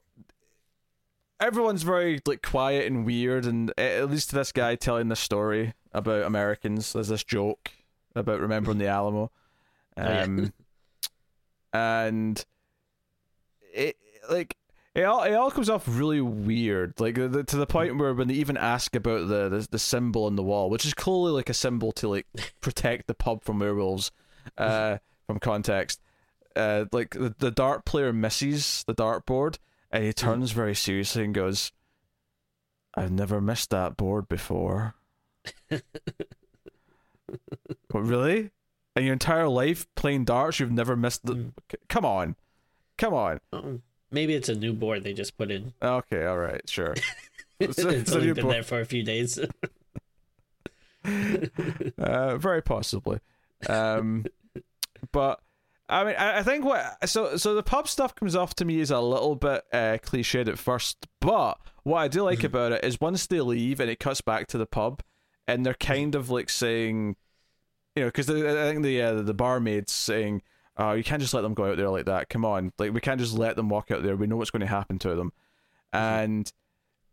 [1.40, 6.24] everyone's very like quiet and weird, and at least this guy telling the story about
[6.24, 6.94] Americans.
[6.94, 7.72] There's this joke
[8.16, 9.32] about remembering the Alamo,
[9.96, 10.24] um, oh, yeah.
[10.24, 10.54] Um,
[11.74, 12.46] and
[13.74, 13.98] it
[14.30, 14.58] like
[14.98, 18.28] it all it all comes off really weird, like the, to the point where when
[18.28, 21.50] they even ask about the, the, the symbol on the wall, which is clearly like
[21.52, 22.26] a symbol to like
[22.62, 24.12] protect the pub from werewolves,
[24.58, 26.02] uh, from context.
[26.56, 29.60] Uh, like the, the dart player misses the dartboard,
[29.92, 31.72] and he turns very seriously and goes,
[32.96, 34.96] "I've never missed that board before."
[37.92, 38.52] What really?
[38.96, 41.34] In your entire life playing darts, you've never missed the.
[41.34, 41.52] Mm.
[41.90, 42.36] Come on,
[42.98, 43.40] come on.
[43.54, 43.78] Uh-uh.
[44.12, 45.74] Maybe it's a new board they just put in.
[45.82, 46.96] Okay, all right, sure.
[47.60, 48.56] it's, it's only been board.
[48.56, 49.40] there for a few days.
[51.98, 53.20] uh, very possibly,
[53.70, 54.26] um,
[55.12, 55.40] but
[55.90, 58.80] I mean, I, I, think what so so the pub stuff comes off to me
[58.80, 62.48] is a little bit uh, cliched at first, but what I do like mm-hmm.
[62.48, 65.02] about it is once they leave and it cuts back to the pub,
[65.48, 67.16] and they're kind of like saying
[67.98, 70.44] you know, because I think the uh, the barmaid's saying,
[70.78, 72.30] "Oh, you can't just let them go out there like that.
[72.30, 74.16] Come on, like we can't just let them walk out there.
[74.16, 75.32] We know what's going to happen to them."
[75.94, 75.98] Mm-hmm.
[75.98, 76.54] And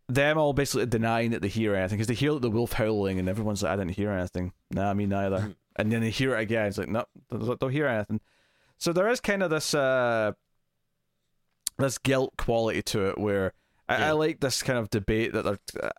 [0.08, 3.18] them all basically denying that they hear anything because they hear like, the wolf howling,
[3.18, 5.38] and everyone's like, "I didn't hear anything." Nah, me neither.
[5.38, 5.50] Mm-hmm.
[5.76, 6.66] And then they hear it again.
[6.66, 8.20] It's like, "No, nope, don't hear anything."
[8.78, 10.32] So there is kind of this uh
[11.78, 13.52] this guilt quality to it where.
[13.86, 15.90] I, I, like this kind of debate that they're uh,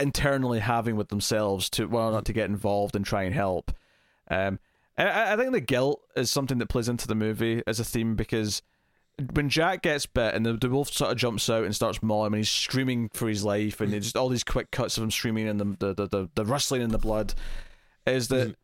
[0.00, 3.70] internally having with themselves to well not to get involved and try and help.
[4.30, 4.58] Um,
[4.96, 8.14] I, I think the guilt is something that plays into the movie as a theme
[8.14, 8.62] because
[9.32, 12.28] when Jack gets bit and the, the wolf sort of jumps out and starts mauling
[12.28, 15.10] him and he's screaming for his life and just all these quick cuts of him
[15.10, 17.34] screaming and the the, the, the, the rustling in the blood
[18.06, 18.54] is that mm.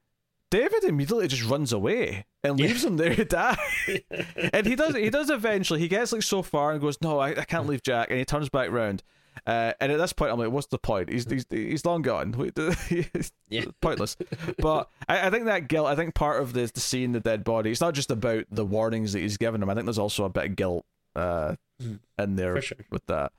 [0.50, 2.88] David immediately just runs away and leaves yeah.
[2.88, 3.56] him there to die.
[4.52, 5.78] and he does he does eventually.
[5.78, 8.24] He gets like so far and goes, No, I, I can't leave Jack and he
[8.24, 9.02] turns back round.
[9.46, 11.11] Uh, and at this point, I'm like, what's the point?
[11.11, 12.35] He's he's, he's long gone.
[13.48, 13.64] yeah.
[13.81, 14.16] pointless.
[14.59, 15.87] But I, I think that guilt.
[15.87, 17.70] I think part of the the seeing the dead body.
[17.70, 19.70] It's not just about the warnings that he's given him.
[19.70, 20.85] I think there's also a bit of guilt
[21.16, 21.98] uh, mm.
[22.18, 22.79] in there sure.
[22.90, 23.33] with that.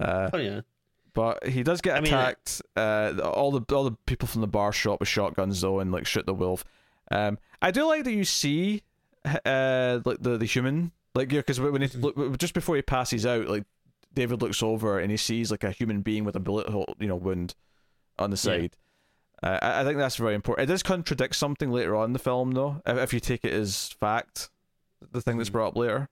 [0.00, 0.60] Uh, oh yeah.
[1.12, 2.62] But he does get I attacked.
[2.76, 5.92] Mean, uh, all the all the people from the bar shop with shotguns though, and
[5.92, 6.64] like shoot the wolf.
[7.10, 8.82] Um, I do like that you see,
[9.24, 12.34] uh, like the the human, like yeah, because when he mm-hmm.
[12.34, 13.64] just before he passes out, like
[14.14, 17.08] David looks over and he sees like a human being with a bullet hole, you
[17.08, 17.54] know, wound
[18.18, 18.76] on the side.
[19.42, 19.50] Yeah.
[19.50, 20.68] Uh, I, I think that's very important.
[20.68, 23.52] It does contradict something later on in the film, though, if, if you take it
[23.52, 24.48] as fact,
[25.12, 25.54] the thing that's hmm.
[25.54, 26.08] brought up later.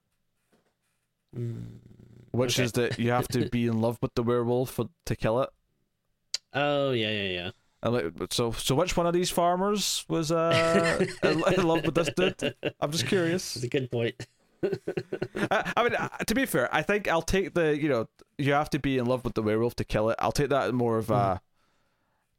[1.36, 1.78] Mm,
[2.32, 2.64] which okay.
[2.64, 5.48] is that you have to be in love with the werewolf for, to kill it.
[6.52, 7.50] Oh yeah, yeah, yeah.
[7.82, 12.10] And like, so, so which one of these farmers was uh, in love with this
[12.14, 12.54] dude?
[12.80, 13.56] I'm just curious.
[13.56, 14.26] It's a good point.
[15.50, 18.52] I, I, mean, uh, to be fair, I think I'll take the you know you
[18.52, 20.16] have to be in love with the werewolf to kill it.
[20.18, 21.40] I'll take that more of a mm.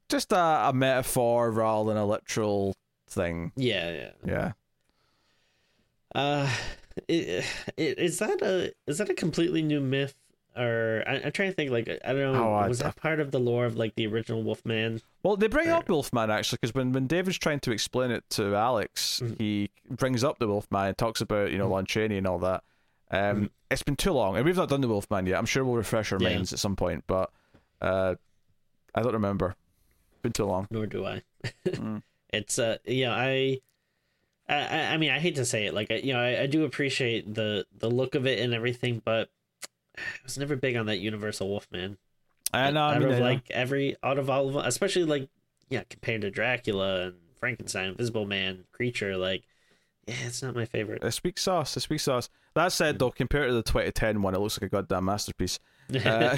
[0.10, 2.76] just a, a, metaphor rather than a literal
[3.08, 3.52] thing.
[3.56, 4.12] Yeah, yeah.
[4.26, 4.52] Yeah.
[6.16, 6.50] Uh,
[7.08, 10.16] is that a is that a completely new myth?
[10.56, 11.72] Or I, I'm trying to think.
[11.72, 12.44] Like I don't know.
[12.50, 15.02] Oh, I- was that part of the lore of like the original Wolfman?
[15.24, 18.24] Well, they bring Or- up Wolfman actually, because when, when David's trying to explain it
[18.32, 19.38] to Alex, Mhm.
[19.40, 21.72] he brings up the Wolfman and talks about you know Mhm.
[21.72, 22.64] Lon Chaney and all that.
[23.12, 23.50] Um, Mhm.
[23.72, 25.40] It's been too long, and we've not done the Wolfman yet.
[25.40, 26.30] I'm sure we'll refresh our Yeah.
[26.30, 27.32] minds at some point, but
[27.82, 28.16] uh,
[28.94, 29.56] I don't remember.
[30.22, 30.68] Been too long.
[30.70, 31.24] Nor do I.
[31.66, 32.04] Mm.
[32.32, 33.60] It's uh, you know, I.
[34.50, 36.64] I, I- I mean, I hate to say it, like you know, I, I do
[36.66, 39.30] appreciate the the look of it and everything, but
[39.98, 41.98] I was never big on that Universal Wolfman.
[42.54, 42.84] I know.
[42.84, 43.26] I mean, of I know.
[43.26, 45.30] like every out of all of them, especially like
[45.70, 49.44] yeah, compared to Dracula and Frankenstein, Invisible Man, Creature, like
[50.08, 51.04] yeah, it's not my favorite.
[51.04, 51.76] it speaks sauce.
[51.78, 52.30] It speaks sauce.
[52.56, 55.60] That said, though, compared to the 2010 one, it looks like a goddamn masterpiece.
[55.94, 56.38] Uh,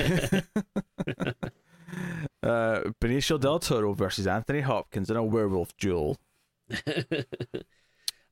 [2.44, 6.18] uh, Benicio del Toro versus Anthony Hopkins in a werewolf duel.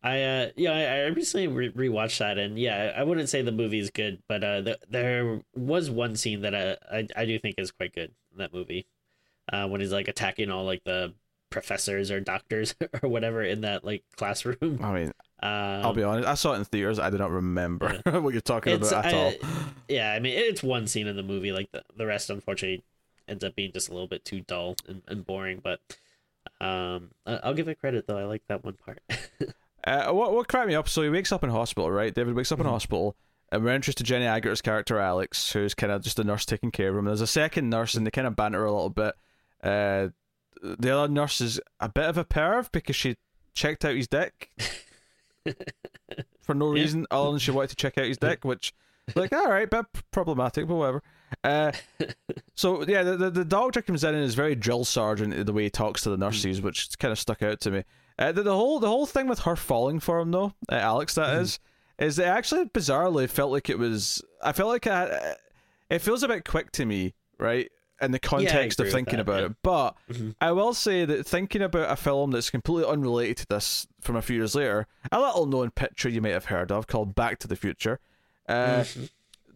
[0.03, 3.51] I uh yeah, I, I recently re- rewatched that and yeah, I wouldn't say the
[3.53, 7.39] movie is good, but uh th- there was one scene that uh, I I do
[7.39, 8.85] think is quite good in that movie.
[9.51, 11.13] Uh when he's like attacking all like the
[11.49, 14.79] professors or doctors or whatever in that like classroom.
[14.83, 15.49] I mean, Um,
[15.85, 16.27] I'll be honest.
[16.27, 16.99] I saw it in theaters.
[16.99, 19.33] I do not remember what you're talking It's, about at I- all.
[19.87, 21.51] yeah, I mean it's one scene in the movie.
[21.51, 22.83] Like the, the rest, unfortunately,
[23.27, 25.61] ends up being just a little bit too dull and, and boring.
[25.63, 25.79] But
[26.59, 28.17] um, I'll give it credit though.
[28.17, 29.01] I like that one part.
[29.85, 30.87] Uh, what what cracked me up?
[30.87, 32.13] So he wakes up in hospital, right?
[32.13, 32.69] David wakes up in Mhm.
[32.71, 33.15] hospital,
[33.51, 36.71] and we're introduced to Jenny Agutter's character Alex, who's kind of just a nurse taking
[36.71, 37.05] care of him.
[37.05, 39.13] There's a second nurse, and they kind of banter a little bit.
[39.61, 40.09] Uh,
[40.61, 43.17] the other nurse is a bit of a perv because she
[43.53, 44.49] checked out his dick
[46.41, 46.81] for no Yeah.
[46.81, 48.73] reason other than she wanted to check out his dick, which
[49.15, 51.03] like all right, bit problematic, but whatever.
[51.43, 51.71] Uh,
[52.55, 55.63] so yeah, the, the the doctor comes in and is very drill sergeant the way
[55.63, 57.83] he talks to the nurses, which kind of stuck out to me.
[58.19, 61.15] Uh, the, the whole the whole thing with her falling for him though, uh, Alex,
[61.15, 61.41] that Mhm.
[61.41, 61.59] is,
[61.99, 64.21] is it actually bizarrely felt like it was.
[64.43, 65.35] I felt like I,
[65.89, 67.71] it feels a bit quick to me, right?
[68.01, 69.45] In the context of thinking that, about yeah.
[69.47, 70.35] it, but Mhm.
[70.41, 74.21] I will say that thinking about a film that's completely unrelated to this from a
[74.21, 77.47] few years later, a little known picture you might have heard of called Back to
[77.47, 77.99] the Future.
[78.49, 79.09] Uh, Mhm.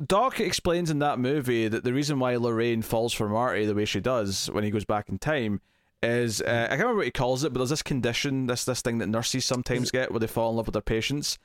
[0.06, 3.84] Doc explains in that movie that the reason why Lorraine falls for Marty the way
[3.86, 5.60] she does when he goes back in time
[6.04, 8.82] is uh, I can't remember what he calls it, but there's this condition, this this
[8.82, 11.38] thing that nurses sometimes get where they fall in love with their patients.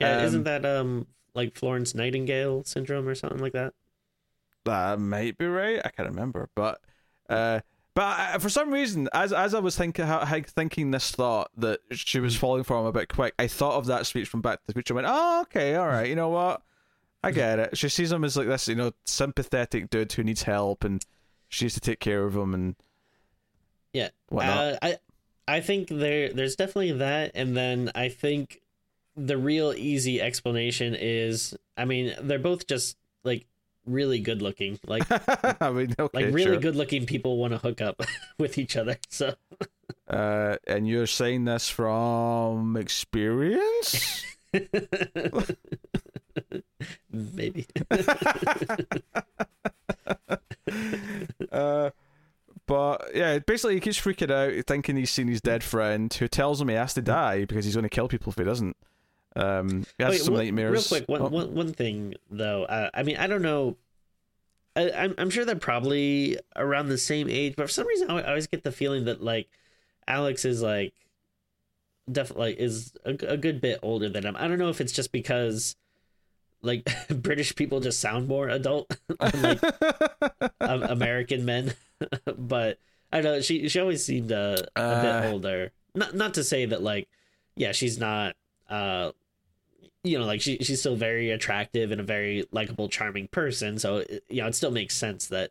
[0.00, 3.74] Yeah, Um, isn't that um like Florence Nightingale syndrome or something like that?
[4.64, 5.80] That might be right.
[5.84, 6.80] I can't remember, but
[7.28, 7.60] uh,
[7.94, 10.06] but I, for some reason, as as I was thinking
[10.46, 13.86] thinking this thought that she was falling for him a bit quick, I thought of
[13.86, 14.92] that speech from Back to the Future.
[14.92, 16.08] and Went, oh, okay, all right.
[16.08, 16.62] You know what?
[17.22, 17.76] I get it.
[17.76, 21.04] She sees him as like this, you know, sympathetic dude who needs help, and
[21.48, 22.76] she needs to take care of him and
[23.92, 24.08] Yeah.
[24.30, 24.98] Uh, I
[25.46, 28.60] I think there there's definitely that, and then I think
[29.16, 33.46] the real easy explanation is I mean they're both just like
[33.86, 35.04] really good looking, like
[35.62, 36.56] I mean, okay, like really sure.
[36.60, 38.02] good looking people want to hook up
[38.38, 38.98] with each other.
[39.08, 39.34] So
[40.08, 44.24] Uh, and you're saying this from experience?
[47.10, 47.66] maybe
[51.52, 51.90] uh,
[52.68, 56.60] but yeah, basically he keeps freaking out, thinking he's seen his dead friend, who tells
[56.60, 58.76] him he has to die because he's going to kill people if he doesn't.
[59.34, 60.72] Um, he has Wait, some one- nightmares.
[60.92, 62.62] Real quick, one, Oh, one, one thing though.
[62.64, 63.76] Uh, I mean, I don't know.
[64.76, 68.22] I, I'm I'm sure they're probably around the same age, but for some reason, I
[68.22, 69.48] always get the feeling that like
[70.06, 70.94] Alex is like
[72.10, 74.36] definitely like, is a, a good bit older than him.
[74.38, 75.76] I don't know if it's just because
[76.62, 78.88] like British people just sound more adult
[79.20, 79.62] than like
[80.60, 81.74] um, American men,
[82.38, 82.78] but
[83.12, 85.20] I don't know she she always seemed uh, a Uh.
[85.22, 85.72] bit older.
[85.94, 87.08] Not not to say that like
[87.56, 88.36] yeah she's not
[88.70, 89.12] uh
[90.04, 93.78] you know like she she's still very attractive and a very likable charming person.
[93.78, 95.50] So you know it still makes sense that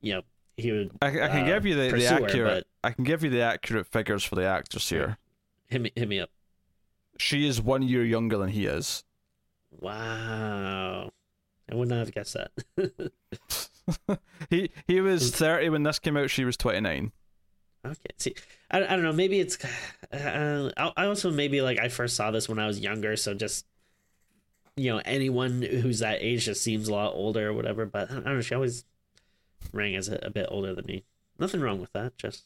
[0.00, 0.22] you know
[0.56, 2.66] he would I, I can uh, give you the, the pursue her, accurate.
[2.84, 5.18] I can give you the accurate figures for the actress here.
[5.68, 6.30] hit me hit me up.
[7.18, 9.02] She is one year younger than he is.
[9.80, 11.10] Wow,
[11.70, 13.12] I would not have guessed that.
[14.50, 16.30] he he was thirty when this came out.
[16.30, 17.12] She was twenty nine.
[17.84, 18.10] Okay.
[18.18, 18.34] See,
[18.70, 19.12] I, I don't know.
[19.12, 19.58] Maybe it's.
[20.12, 23.34] Uh, I I also maybe like I first saw this when I was younger, so
[23.34, 23.66] just
[24.76, 27.86] you know anyone who's that age just seems a lot older or whatever.
[27.86, 28.40] But I don't know.
[28.40, 28.84] She always
[29.72, 31.04] rang as a, a bit older than me.
[31.38, 32.16] Nothing wrong with that.
[32.18, 32.44] Just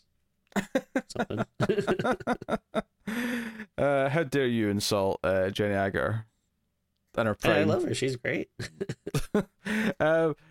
[1.08, 1.44] something.
[3.78, 6.24] uh, how dare you insult uh, Jenny Agutter
[7.16, 7.94] and her I love her.
[7.94, 8.48] She's great.
[9.98, 10.32] uh,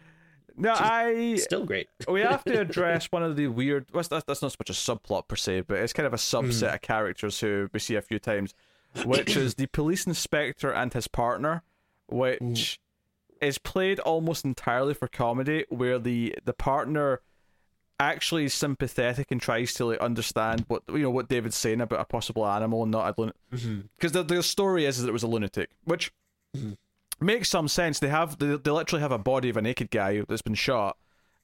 [0.59, 1.87] No, I Still great.
[2.07, 3.87] we have to address one of the weird.
[3.93, 6.17] Well, that's, that's not so much a subplot per se, but it's kind of a
[6.17, 6.75] subset hmm.
[6.75, 8.53] of characters who we see a few times,
[9.05, 11.63] which is the police inspector and his partner,
[12.07, 12.79] which
[13.39, 13.45] hmm.
[13.45, 17.21] is played almost entirely for comedy, where the the partner
[18.01, 22.01] actually is sympathetic and tries to like understand what you know what David's saying about
[22.01, 23.41] a possible animal and not a lunatic.
[23.53, 23.79] Mm-hmm.
[23.97, 26.11] Because the the story is, is that it was a lunatic, which
[27.19, 27.99] makes some sense.
[27.99, 30.97] They have they, they literally have a body of a naked guy that's been shot.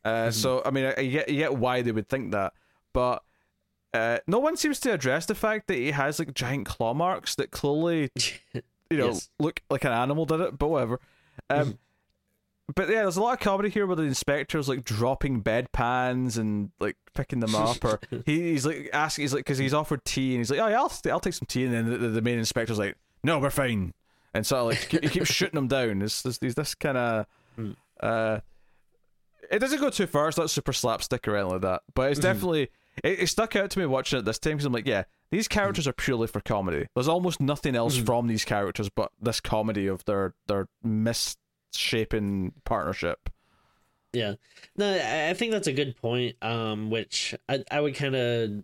[0.04, 2.54] Uh, So I mean, I, I get I get why they would think that,
[2.94, 3.24] but
[3.94, 7.36] uh, no one seems to address the fact that he has like giant claw marks
[7.36, 8.10] that clearly,
[8.90, 9.30] you know, Yes.
[9.40, 10.58] look like an animal did it.
[10.58, 11.00] But whatever.
[11.50, 11.78] Um,
[12.76, 16.72] but yeah, there's a lot of comedy here where the inspector's like dropping bedpans and
[16.80, 20.32] like picking them up, or he, he's like asking, he's like, because he's offered tea
[20.32, 22.40] and he's like, oh yeah, I'll, I'll take some tea, and then the, the main
[22.40, 23.94] inspector's like, no, we're fine,
[24.36, 26.02] and so like he keeps shooting him down.
[26.02, 27.26] It's this this, this kind of,
[28.00, 28.40] uh,
[29.50, 30.28] it doesn't go too far.
[30.28, 32.70] It's not super slapstick or anything like that, but it's definitely
[33.04, 35.48] it, it stuck out to me watching it this time because I'm like, yeah, these
[35.48, 36.88] characters are purely for comedy.
[36.94, 43.30] There's almost nothing else from these characters but this comedy of their their misshapen partnership.
[44.14, 44.36] Yeah.
[44.78, 46.36] No, I I think that's a good point.
[46.42, 48.64] Um, which I I would kind of,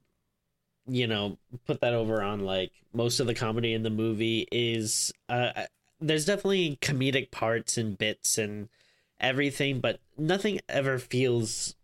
[0.92, 5.12] you know, put that over on like most of the comedy in the movie is
[5.30, 5.52] uh,
[6.00, 8.70] there's definitely comedic parts and bits and
[9.20, 11.76] everything, but nothing ever feels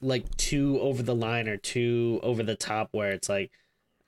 [0.00, 3.50] like too over the line or too over the top where it's like,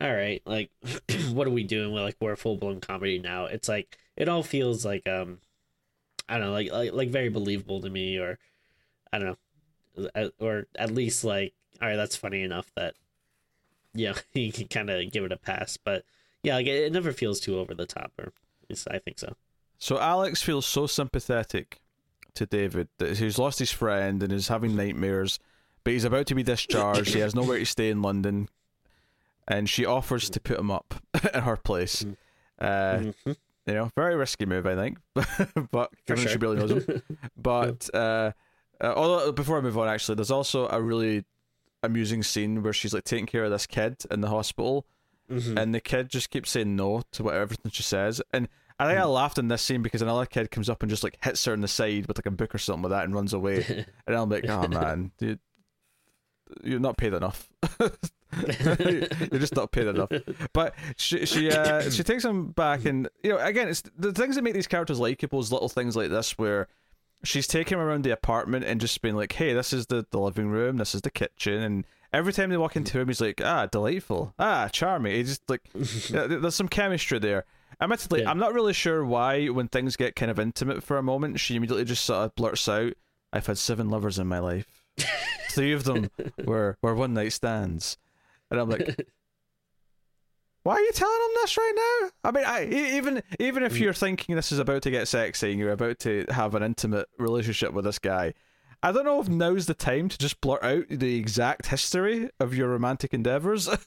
[0.01, 0.71] all right, like
[1.33, 1.93] what are we doing?
[1.95, 3.47] We're like we're full blown comedy now.
[3.47, 5.39] It's like it all feels like um,
[6.29, 8.39] I don't know, like like like very believable to me or.
[9.13, 9.39] I don't
[9.97, 12.95] know, Uh, or at least like, all right, that's funny enough that,
[13.95, 15.77] yeah, you can kind of give it a pass.
[15.77, 16.05] But
[16.43, 19.19] yeah, like it, it never feels too over the top, or at least I think
[19.19, 19.35] so.
[19.79, 21.81] So Alex feels so sympathetic
[22.35, 25.39] to David that he's lost his friend and is having nightmares,
[25.85, 27.15] but he's about to be discharged.
[27.15, 28.49] he has nowhere to stay in London,
[29.49, 32.05] and she offers to put him up at her place.
[32.61, 33.37] Uh, Mhm.
[33.67, 34.99] You know, very risky move, I think,
[35.71, 36.39] but given she sure.
[36.39, 37.03] barely knows him.
[37.37, 38.33] But uh,
[38.81, 41.25] uh, although before I move on, actually, there's also a really
[41.83, 44.87] amusing scene where she's like taking care of this kid in the hospital,
[45.31, 45.57] Mhm.
[45.61, 48.21] and the kid just keeps saying no to what everything she says.
[48.33, 51.05] And I think I laughed in this scene because another kid comes up and just
[51.05, 53.15] like hits her in the side with like a book or something like that and
[53.15, 53.87] runs away.
[54.07, 55.39] and I'm like, oh man, dude,
[56.65, 57.49] you're not paid enough.
[57.81, 60.11] you're just not paid enough.
[60.53, 64.37] But she she uh, she takes him back, and you know, again, it's the things
[64.37, 66.69] that make these characters likable is little things like this where.
[67.23, 70.19] She's taking him around the apartment and just being like, "Hey, this is the, the
[70.19, 70.79] living room.
[70.79, 74.35] This is the kitchen." And every time they walk into him, he's like, "Ah, delightful.
[74.39, 75.63] Ah, charming." He just like,
[76.09, 77.45] yeah, there's some chemistry there.
[77.81, 78.31] Admittedly, Yeah.
[78.31, 81.57] I'm not really sure why when things get kind of intimate for a moment, she
[81.57, 82.95] immediately just sort of blurts out,
[83.33, 84.67] "I've had seven lovers in my life.
[85.51, 86.11] Three of them
[86.45, 87.97] were were one night stands,"
[88.51, 89.07] and I'm like,
[90.63, 92.11] why are you telling him this right now?
[92.25, 95.51] I mean, I, e- even even if you're thinking this is about to get sexy
[95.51, 98.35] and you're about to have an intimate relationship with this guy,
[98.83, 102.55] I don't know if now's the time to just blurt out the exact history of
[102.55, 103.69] your romantic endeavors.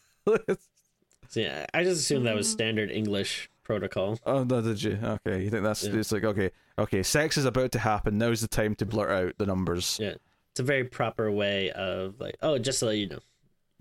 [1.30, 4.20] So, yeah, I just assumed that was standard English protocol.
[4.26, 5.00] oh no, did you?
[5.04, 5.96] Okay, you think that's Yeah.
[5.96, 8.18] it's like okay, okay, sex is about to happen.
[8.20, 9.98] Now's the time to blurt out the numbers.
[10.00, 10.14] Yeah,
[10.52, 13.20] it's a very proper way of like, oh, just to let you know,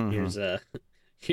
[0.01, 0.13] Mhm.
[0.13, 0.59] here's uh,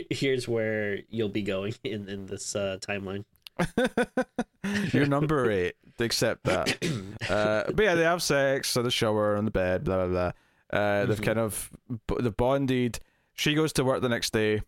[0.09, 3.25] here's where you'll be going in in this uh, timeline.
[4.93, 5.75] You're number eight.
[5.99, 6.77] Accept that.
[7.29, 9.83] Uh, but yeah, they have sex in the shower on the bed.
[9.83, 10.31] Blah blah
[10.71, 10.79] blah.
[10.79, 11.69] Uh, they've kind of
[12.07, 12.99] b- the bonded.
[13.35, 14.61] She goes to work the next day.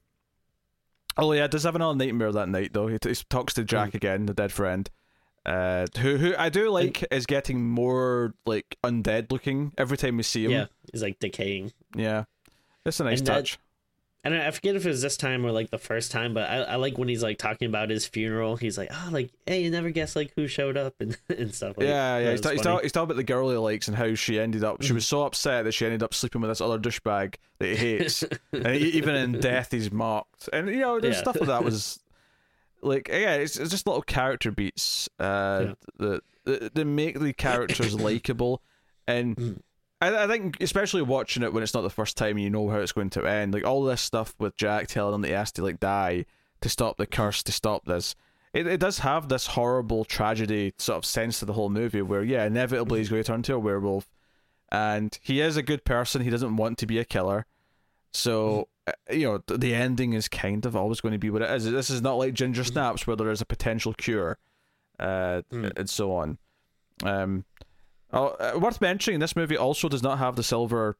[1.17, 2.85] Oh yeah, does have another nightmare that night though.
[2.87, 4.87] He, t- he talks to Jack again, the dead friend.
[5.43, 10.23] Uh, who who I do like is getting more like undead looking every time we
[10.23, 10.51] see him.
[10.51, 11.71] Yeah, he's like decaying.
[11.95, 12.25] yeah.
[12.85, 13.57] It's a nice And that- touch.
[14.23, 16.47] And I I forget if it was this time or like the first time, but
[16.49, 18.55] I, I like when he's like talking about his funeral.
[18.55, 21.75] He's like, oh, like, hey, you never guess like who showed up and, and stuff.
[21.77, 22.31] Like, yeah, yeah.
[22.31, 24.63] He's, ta- he's, ta- he's talking about the girl he likes and how she ended
[24.63, 24.83] up.
[24.83, 27.75] She was so upset that she ended up sleeping with this other douchebag that he
[27.75, 28.23] hates.
[28.53, 30.49] and even in death, he's mocked.
[30.53, 31.21] And you know, there's Yeah.
[31.21, 31.99] stuff like that was
[32.83, 35.73] like, yeah, it's, it's just little character beats uh, Yeah.
[35.97, 38.61] that, that that make the characters likable.
[39.07, 39.59] And Mm.
[40.01, 42.69] I, I think, especially watching it when it's not the first time, and you know
[42.69, 43.53] how it's going to end.
[43.53, 46.25] Like all this stuff with Jack telling him that he has to like die
[46.61, 48.15] to stop the curse, to stop this.
[48.53, 52.23] It, it does have this horrible tragedy sort of sense to the whole movie where,
[52.23, 54.09] yeah, inevitably he's going to turn to a werewolf.
[54.69, 56.21] And he is a good person.
[56.21, 57.45] He doesn't want to be a killer.
[58.13, 61.49] So, uh, you know, the ending is kind of always going to be what it
[61.51, 61.69] is.
[61.69, 64.37] This is not like Ginger Snaps where there is a potential cure
[64.99, 65.71] uh, Mm.
[65.77, 66.37] and so on.
[67.03, 67.45] Um,
[68.13, 70.97] Oh, uh, worth mentioning, this movie also does not have the silver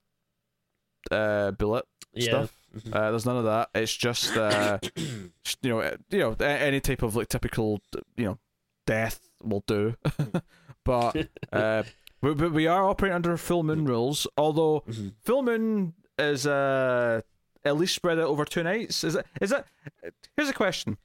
[1.09, 2.23] uh, bullet Yeah.
[2.45, 2.53] stuff.
[2.77, 2.95] Mhm.
[2.95, 3.69] Uh, there's none of that.
[3.75, 5.29] It's just uh, you
[5.69, 7.81] know, uh, you know, any type of like typical,
[8.15, 8.37] you know,
[8.87, 9.95] death will do.
[10.85, 11.83] but uh,
[12.21, 14.25] we, we are operating under full moon rules.
[14.37, 15.13] Although Mhm.
[15.23, 17.21] full moon is uh
[17.65, 19.03] at least spread out over two nights.
[19.03, 19.25] Is it?
[19.41, 19.65] Is it?
[20.37, 20.97] Here's a question: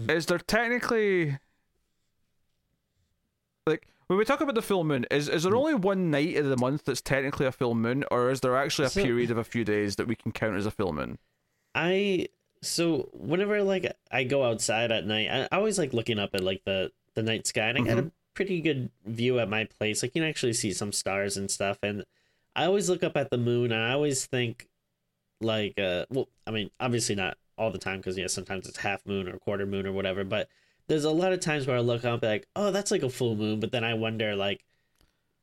[0.00, 0.10] Mhm.
[0.10, 1.38] Is there technically
[3.66, 5.06] like when we talk about the full moon?
[5.10, 8.30] Is is there only one night of the month that's technically a full moon, or
[8.30, 10.66] is there actually a So- period of a few days that we can count as
[10.66, 11.18] a full moon?
[11.74, 12.26] I
[12.62, 16.42] so whenever like I go outside at night, I, I always like looking up at
[16.42, 20.02] like the the night sky, and I got a pretty good view at my place.
[20.02, 22.04] Like you can actually see some stars and stuff, and
[22.56, 24.68] I always look up at the moon, and I always think
[25.40, 29.04] like uh well, I mean obviously not all the time because yeah sometimes it's half
[29.06, 30.48] moon or quarter moon or whatever, but
[30.90, 33.02] there's a lot of times where I look up and be like oh that's like
[33.04, 34.62] a full moon, but then I wonder like.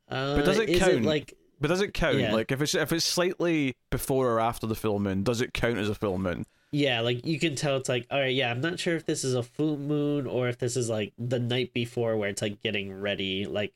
[0.08, 1.02] Uh, does it count?
[1.04, 2.18] like But does it count?
[2.18, 2.32] Yeah.
[2.34, 5.78] Like if it's if it's slightly before or after the full moon, does it count
[5.78, 6.44] as a full moon?
[6.70, 9.24] Yeah, like you can tell it's like, all right, yeah, I'm not sure if this
[9.24, 12.62] is a full moon or if this is like the night before where it's like
[12.62, 13.46] getting ready.
[13.46, 13.72] Like,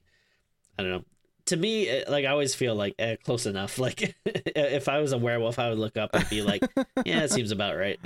[0.78, 1.04] I don't know.
[1.46, 3.78] To me, it- like I always feel like eh, close enough.
[3.86, 6.62] Like, if I was a werewolf, I would look up and be like,
[7.06, 7.98] yeah, it seems about right.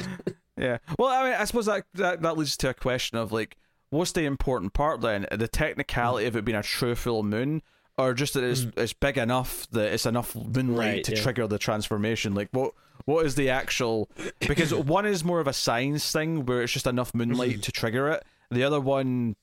[0.57, 0.78] Yeah.
[0.98, 3.57] Well, I mean, I suppose that, that that leads to a question of like,
[3.90, 5.26] what's the important part then?
[5.30, 6.28] The technicality mm.
[6.28, 7.62] of it being a true full moon,
[7.98, 8.78] or just that it's mm.
[8.78, 11.22] it's big enough that it's enough moonlight Right, to yeah.
[11.22, 12.34] trigger the transformation?
[12.34, 12.72] Like, what
[13.04, 14.09] what is the actual?
[14.40, 17.62] Because one is more of a science thing where it's just enough moonlight mm.
[17.62, 18.24] to trigger it.
[18.50, 19.36] The other one,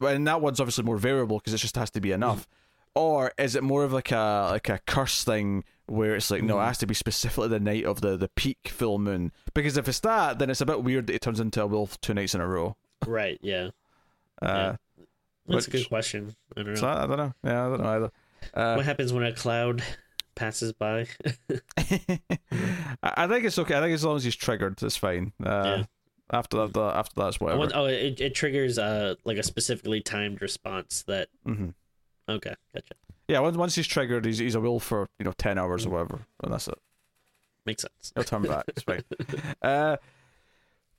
[0.00, 2.46] and that one's obviously more variable because it just has to be enough.
[2.94, 6.60] Or is it more of like a like a curse thing where it's like no,
[6.60, 9.32] it has to be specifically the night of the the peak full moon?
[9.54, 12.00] Because if it's that, then it's a bit weird that it turns into a wolf
[12.00, 12.76] two nights in a row.
[13.06, 13.38] right?
[13.42, 13.70] Yeah,
[14.42, 14.76] Uh,
[15.46, 16.36] that's a good question.
[16.56, 16.80] I don't know.
[16.80, 17.32] so I don't know.
[17.42, 18.10] Yeah, I don't know either.
[18.54, 19.82] Uh, what happens when a cloud
[20.34, 21.06] passes by?
[21.76, 22.18] I
[23.02, 23.76] I think it's okay.
[23.76, 25.32] I think as long as he's triggered, it's fine.
[25.42, 25.84] Uh, Yeah.
[26.30, 27.58] After that, after that's I whatever.
[27.60, 31.28] want- oh, it, it triggers uh like a specifically timed response that.
[31.44, 31.70] hmm
[32.28, 32.94] Okay, gotcha.
[33.28, 35.90] Yeah, once once he's triggered, he's he's a wolf for you know ten hours or
[35.90, 36.78] whatever, and that's it.
[37.66, 38.12] Makes sense.
[38.14, 38.64] He'll turn back.
[38.68, 39.02] It's fine.
[39.62, 39.96] Uh,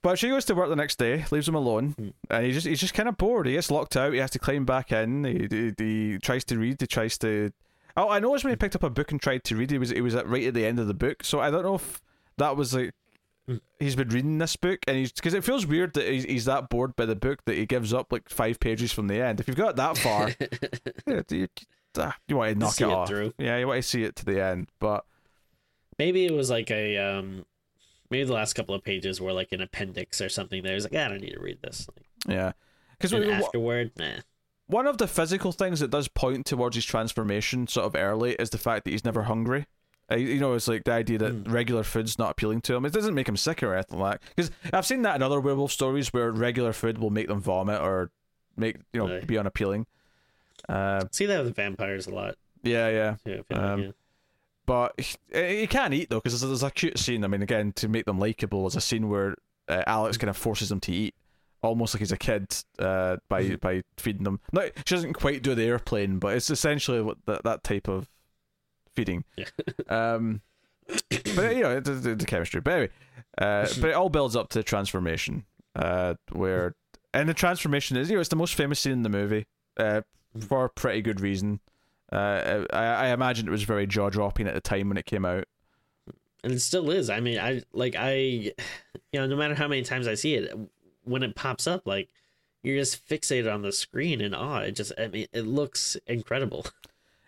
[0.02, 2.08] but she goes to work the next day, leaves him alone, Hmm.
[2.30, 3.46] and he just he's just kind of bored.
[3.46, 4.12] He gets locked out.
[4.12, 5.24] He has to climb back in.
[5.24, 5.72] He, he,
[6.12, 6.80] he tries to read.
[6.80, 7.52] He tries to.
[7.96, 9.90] Oh, I noticed when he picked up a book and tried to read, he was
[9.90, 11.24] he was at right at the end of the book.
[11.24, 12.00] So I don't know if
[12.38, 12.92] that was like.
[13.78, 16.68] He's been reading this book, and he's because it feels weird that he's, he's that
[16.68, 19.40] bored by the book that he gives up like five pages from the end.
[19.40, 20.30] If you've got that far,
[21.06, 21.48] yeah, you,
[21.98, 23.08] ah, you want to knock it it off.
[23.08, 23.32] through.
[23.38, 25.04] Yeah, you want to see it to the end, but.
[25.98, 27.44] maybe it was like a um
[28.10, 31.06] maybe the last couple of pages were like an appendix or something There's like, "Ah,
[31.06, 31.86] I don't need to read this.
[31.88, 32.52] Like, Yeah,
[32.98, 34.20] because afterward, nah.
[34.66, 38.50] one of the physical things that does point towards his transformation sort of early is
[38.50, 39.66] the fact that he's never hungry.
[40.10, 41.52] Uh, you know, it's like the idea that Mm.
[41.52, 42.84] regular food's not appealing to him.
[42.84, 45.70] It doesn't make him sick or anything like Because I've seen that in other werewolf
[45.72, 48.10] stories where regular food will make them vomit or
[48.56, 49.86] make you know be unappealing.
[50.68, 52.34] Uh, See that with vampires a lot.
[52.62, 53.40] yeah, yeah.
[53.50, 53.90] I Um, yeah.
[54.66, 57.24] But he, he can eat though, because there's, there's a cute scene.
[57.24, 59.34] I mean, again, to make them likable, there's a scene where
[59.68, 61.14] uh, Alex kind of forces them to eat,
[61.62, 63.60] almost like he's a kid, uh, by Mhm.
[63.60, 64.38] by feeding them.
[64.52, 68.08] No, she doesn't quite do the airplane, but it's essentially what that that type of
[69.00, 69.24] feeding.
[69.36, 69.46] Yeah.
[69.88, 70.40] um,
[70.88, 72.60] but you know, the, the, the chemistry.
[72.60, 72.90] But anyway,
[73.38, 75.44] uh, but it all builds up to the transformation,
[75.76, 76.74] uh, where
[77.14, 79.46] and the transformation is you know it's the most famous scene in the movie,
[79.76, 80.02] uh,
[80.40, 81.60] for a pretty good reason.
[82.12, 85.24] Uh, I, I imagine it was very jaw dropping at the time when it came
[85.24, 85.44] out.
[86.42, 87.08] and it still is.
[87.08, 88.52] I mean, I like I, you
[89.14, 90.52] know, no matter how many times I see it,
[91.04, 92.08] when it pops up, like
[92.62, 94.60] you're just fixated on the screen in awe.
[94.60, 96.66] It just, I mean, it looks incredible.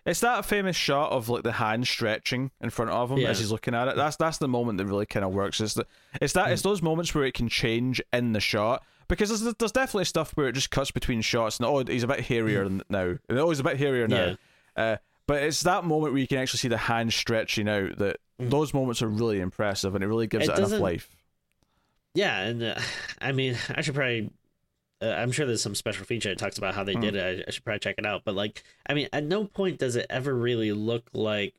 [0.05, 3.29] It's that famous shot of like the hand stretching in front of him Yeah.
[3.29, 3.97] as he's looking at it.
[3.97, 5.61] That's that's the moment that really kind of works.
[5.61, 5.87] It's the,
[6.21, 9.73] it's that it's those moments where it can change in the shot because there's there's
[9.73, 12.83] definitely stuff where it just cuts between shots and oh he's a bit hairier n-
[12.89, 14.37] now and oh he's a bit hairier now.
[14.77, 14.97] Uh,
[15.29, 18.49] but it's that moment where you can actually see the hand stretching out that Mm.
[18.51, 21.15] those moments are really impressive and it really gives It it, enough life.
[22.15, 22.75] Yeah, and uh,
[23.21, 24.31] I mean, I should probably.
[25.03, 27.01] Uh, I'm sure there's some special feature that talks about how they Hmm.
[27.01, 27.45] did it.
[27.45, 28.23] I, I should probably check it out.
[28.25, 31.55] But like, I mean, at no point does it ever really look like,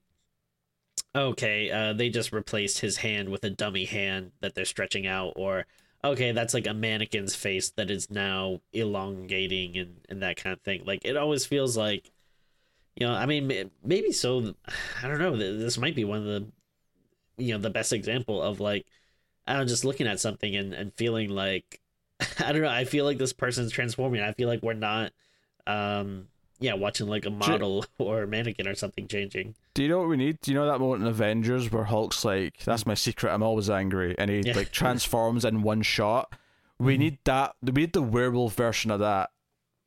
[1.16, 5.34] okay, uh, they just replaced his hand with a dummy hand that they're stretching out,
[5.36, 5.66] or
[6.04, 10.62] okay, that's like a mannequin's face that is now elongating and and that kind of
[10.62, 10.84] thing.
[10.86, 12.12] Like, it always feels like,
[12.96, 14.56] you know, I mean, maybe so.
[15.04, 15.36] I don't know.
[15.38, 16.48] This might be one of the,
[17.38, 18.86] you know, the best example of like.
[19.46, 21.82] I don't know, just looking at something and, and feeling like
[22.46, 24.22] I don't know, I feel like this person's transforming.
[24.22, 25.12] I feel like we're not
[25.68, 26.28] um
[26.60, 29.56] yeah, watching like a model or a mannequin or something changing.
[29.74, 30.40] Do you know what we need?
[30.42, 33.34] Do you know that moment in Avengers where Hulk's like, "That's my secret.
[33.34, 34.56] I'm always angry," and he Yeah.
[34.56, 36.34] like transforms in one shot.
[36.80, 37.56] We need that.
[37.62, 39.32] We need the werewolf version of that,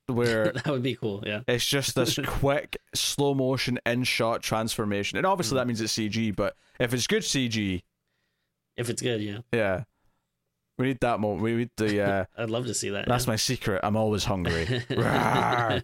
[0.07, 1.23] where that would be cool.
[1.27, 1.41] Yeah.
[1.49, 5.17] it's just this quick slow motion in shot transformation.
[5.19, 7.83] And obviously that means it's CG, but if it's good CG,
[8.77, 9.39] If it's good, yeah.
[9.53, 9.85] yeah,
[10.79, 11.43] we need that moment.
[11.43, 12.03] We need the.
[12.03, 13.09] Uh, I'd love to see that.
[13.09, 13.33] That's yeah.
[13.33, 13.81] my secret.
[13.83, 14.83] I'm always hungry.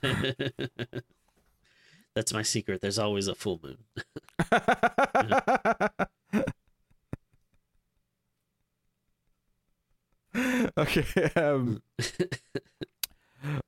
[2.14, 2.82] That's my secret.
[2.82, 3.78] There's always a full moon.
[10.76, 11.30] okay.
[11.36, 11.82] Um,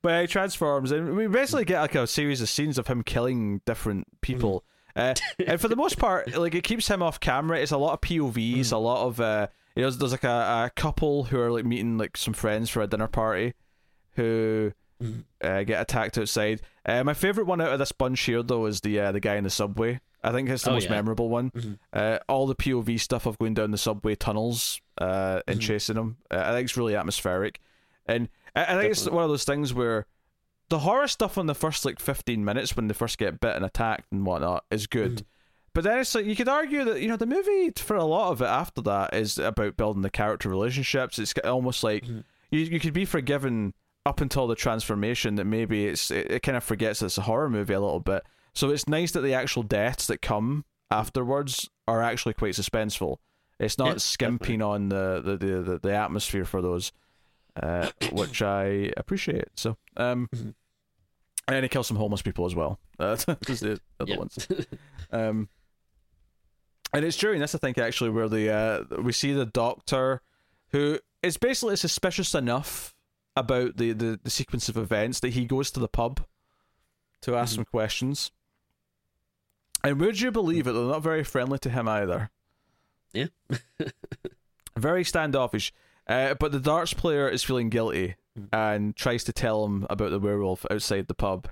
[0.03, 3.63] but he transforms, and we basically get like a series of scenes of him killing
[3.65, 4.63] different people.
[4.95, 5.15] Uh,
[5.47, 7.59] and for the most part, like it keeps him off camera.
[7.59, 9.47] It's a lot of POVs, a lot of uh,
[9.77, 12.83] you know, there's like a, a couple who are like meeting like some friends for
[12.83, 13.55] a dinner party,
[14.13, 14.73] who
[15.43, 16.63] uh, get attacked outside.
[16.87, 19.37] Uh, my favorite one out of this bunch here though is the uh, the guy
[19.37, 20.01] in the subway.
[20.23, 20.93] I think it's the Oh, most yeah.
[20.93, 21.51] memorable one.
[21.51, 21.79] Mhm.
[21.93, 26.17] Uh, all the POV stuff of going down the subway tunnels uh, and chasing him.
[26.31, 27.61] Uh, I think it's really atmospheric,
[28.07, 30.07] and I, I think it's one of those things where
[30.71, 33.65] the horror stuff on the first like fifteen minutes when they first get bit and
[33.67, 35.27] attacked and whatnot is good.
[35.75, 38.31] But then it's like you could argue that you know the movie for a lot
[38.31, 41.19] of it after that is about building the character relationships.
[41.19, 42.25] It's almost like Mhm.
[42.51, 43.75] you you could be forgiven
[44.07, 47.51] up until the transformation that maybe it's it, it kind of forgets it's a horror
[47.51, 48.23] movie a little bit.
[48.55, 53.17] So it's nice that the actual deaths that come afterwards are actually quite suspenseful.
[53.59, 56.93] It's not Yeah, skimping on the the, the, the, atmosphere for those,
[57.61, 59.49] uh, which I appreciate.
[59.57, 60.55] So um, Mhm.
[61.49, 62.79] and he kills some homeless people as well.
[63.01, 64.19] Uh, just the other Yeah.
[64.19, 64.47] ones.
[65.11, 65.49] Um,
[66.95, 70.23] and it's during this, I think, actually, where the uh, we see the doctor,
[70.71, 72.95] who is basically suspicious enough
[73.37, 76.25] about the, the, the sequence of events that he goes to the pub
[77.23, 77.57] to ask Mhm.
[77.57, 78.31] some questions.
[79.83, 80.73] And would you believe it?
[80.73, 82.31] They're not very friendly to him either.
[83.13, 83.27] Yeah.
[84.77, 85.73] very standoffish.
[86.07, 88.49] Uh, but the darts player is feeling guilty Mm.
[88.53, 91.47] and tries to tell him about the werewolf outside the pub.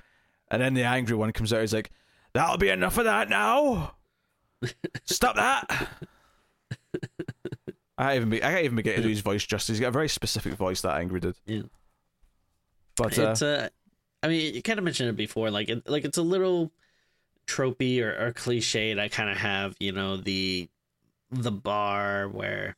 [0.51, 1.61] And then the angry one comes out.
[1.61, 1.93] He's like,
[2.33, 3.95] "That'll be enough of that now.
[5.05, 5.89] Stop that."
[7.99, 9.75] I can't even be, I can't even begin to do his voice justice.
[9.77, 11.37] He's got a very specific voice that angry did.
[11.47, 11.63] Yeah.
[12.97, 13.69] But uh, it's uh,
[14.23, 15.51] I mean, you kind of mentioned it before.
[15.51, 16.73] Like, it, like it's a little
[17.47, 18.99] tropey or, or cliched.
[18.99, 20.69] I kind of have, you know, the
[21.31, 22.77] the bar where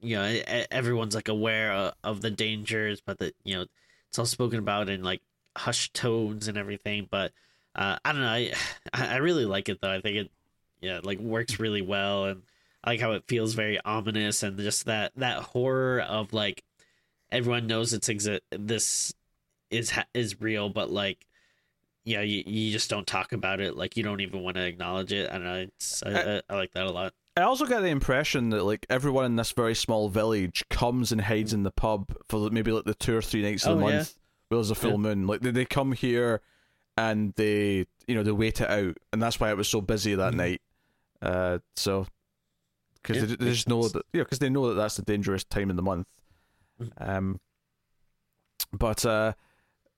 [0.00, 0.40] you know
[0.70, 3.66] everyone's like aware of, of the dangers, but that you know
[4.08, 5.22] it's all spoken about in like
[5.56, 7.08] hushed tones and everything.
[7.10, 7.32] But
[7.74, 8.28] uh, I don't know.
[8.28, 8.52] I
[8.92, 9.92] I really like it though.
[9.92, 10.30] I think it
[10.84, 12.42] yeah like works really well, and
[12.82, 16.62] I like how it feels very ominous and just that that horror of like
[17.32, 19.12] everyone knows it's exi- this
[19.70, 21.26] is ha- is real, but like
[22.06, 23.76] yeah, you, you just don't talk about it.
[23.78, 25.30] Like you don't even want to acknowledge it.
[25.30, 25.66] I don't know.
[26.04, 27.14] I, I, I like that a lot.
[27.36, 31.20] I also get the impression that like everyone in this very small village comes and
[31.22, 33.88] hides in the pub for maybe like the two or three nights of the Oh,
[33.88, 33.96] yeah.
[33.96, 34.14] month.
[34.48, 34.96] Where there's a full Yeah.
[34.98, 35.26] moon.
[35.26, 36.42] Like they, they come here
[36.98, 40.14] and they you know they wait it out, and that's why it was so busy
[40.14, 40.36] that Mhm.
[40.36, 40.62] night.
[41.24, 42.06] Uh, so
[43.02, 45.44] because Yeah, they, they just know that yeah, because they know that that's the dangerous
[45.44, 46.06] time in the month.
[46.80, 46.90] Mhm.
[46.98, 47.40] Um,
[48.72, 49.32] but uh,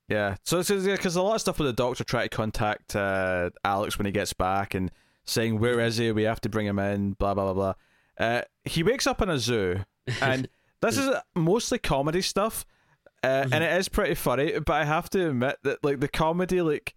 [0.08, 3.50] yeah, so it's because a lot of stuff with the doctor trying to contact uh
[3.64, 4.90] Alex when he gets back and
[5.24, 6.12] saying where is he?
[6.12, 7.12] We have to bring him in.
[7.12, 7.74] Blah blah blah blah.
[8.18, 9.80] Uh, he wakes up in a zoo,
[10.20, 10.48] and
[10.80, 12.64] this is mostly comedy stuff,
[13.22, 14.58] uh, and it is pretty funny.
[14.58, 16.94] But I have to admit that like the comedy like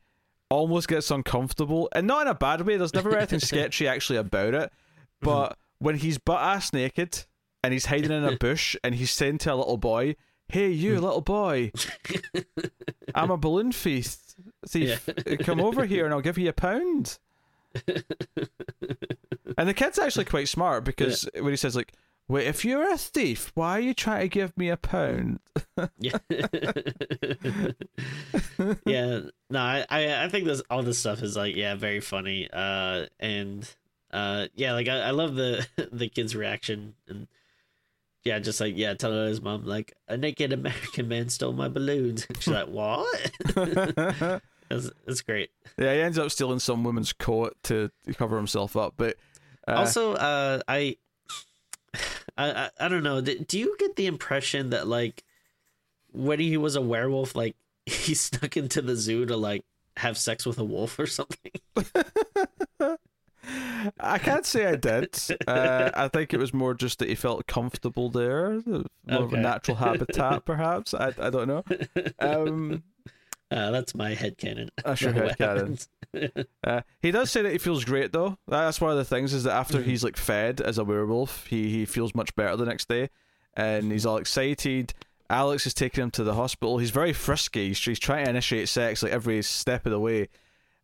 [0.50, 2.78] almost gets uncomfortable, and not in a bad way.
[2.78, 4.72] There's never anything sketchy actually about it,
[5.22, 5.86] but mm-hmm.
[5.86, 7.26] when he's butt ass naked
[7.64, 10.16] and he's hiding in a bush and he's saying to a little boy,
[10.48, 11.02] "Hey, you mm.
[11.02, 11.72] little boy,
[13.16, 14.18] I'm a balloon thief.
[14.68, 15.10] Thief,
[15.42, 17.20] come over here and I'll give you a pound."
[19.58, 21.94] And the kid's actually quite smart because when he says like,
[22.30, 25.40] "Wait, if you're a thief, why are you trying to give me a pound?"
[26.00, 26.18] yeah
[28.86, 33.06] yeah no I, I think this all this stuff is like yeah very funny uh
[33.20, 33.70] and
[34.12, 37.28] uh yeah like i, I love the the kid's reaction and
[38.24, 42.28] yeah just like yeah telling his mom like a naked american man stole my balloons.
[42.40, 43.08] She's like what?
[44.72, 45.50] It's, it's great.
[45.80, 49.16] Yeah, he ends up stealing some woman's coat to to cover himself up, but
[49.68, 50.98] uh, also uh I,
[52.38, 55.24] I i i don't know do you get the impression that like
[56.12, 59.64] when he was a werewolf like he snuck into the zoo to like
[59.98, 61.52] have sex with a wolf or something
[64.00, 65.18] I can't say I did.
[65.48, 69.38] Uh, I think it was more just that he felt comfortable there, more of a
[69.38, 70.94] natural habitat, perhaps.
[70.94, 71.64] I I don't know.
[72.20, 72.84] Um,
[73.52, 74.70] Uh, that's my headcanon.
[74.86, 75.88] That's your of what headcanon.
[76.64, 78.38] Uh, he does say that he feels great though.
[78.48, 79.84] That's one of the things is that after Mhm.
[79.86, 83.10] he's like fed as a werewolf, he he feels much better the next day,
[83.56, 84.94] and he's all excited.
[85.30, 86.80] Alex is taking him to the hospital.
[86.80, 87.68] He's very frisky.
[87.70, 90.30] He's, he's trying to initiate sex like every step of the way.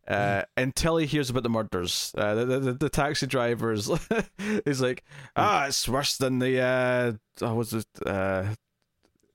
[0.06, 3.90] Uh, until he hears about the murders, uh, the, the the taxi drivers,
[4.64, 5.02] he's like,
[5.34, 7.12] ah, it's worse than the uh,
[7.44, 8.54] oh, was it uh,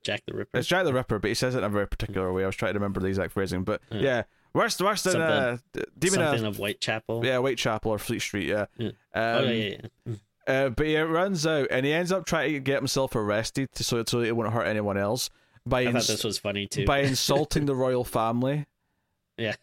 [0.02, 0.58] Jack the Ripper.
[0.58, 2.42] it's Jack the Ripper, but he says it in a very particular way.
[2.42, 4.00] I was trying to remember the exact phrasing, but Yeah.
[4.00, 4.22] yeah,
[4.54, 5.58] worse worse than uh,
[5.98, 7.24] Demon Something of Whitechapel.
[7.24, 8.66] yeah, Whitechapel or Fleet Street, yeah.
[8.78, 8.88] Yeah.
[8.88, 9.76] Um, oh yeah,
[10.06, 10.14] yeah.
[10.46, 13.84] Uh, but he runs out and he ends up trying to get himself arrested to,
[13.84, 15.30] so, so he won't hurt anyone else
[15.64, 16.84] by I ins- thought this was funny too.
[16.84, 18.66] by insulting the royal family.
[19.38, 19.54] yeah.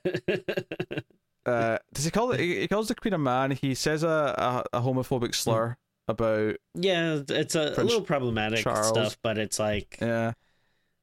[1.45, 2.39] Uh, does he call it?
[2.39, 3.51] He he calls the queen a man.
[3.51, 5.77] He says a, a, a homophobic slur
[6.09, 8.87] about yeah, it's a, a little problematic Charles.
[8.87, 10.33] stuff, but it's like yeah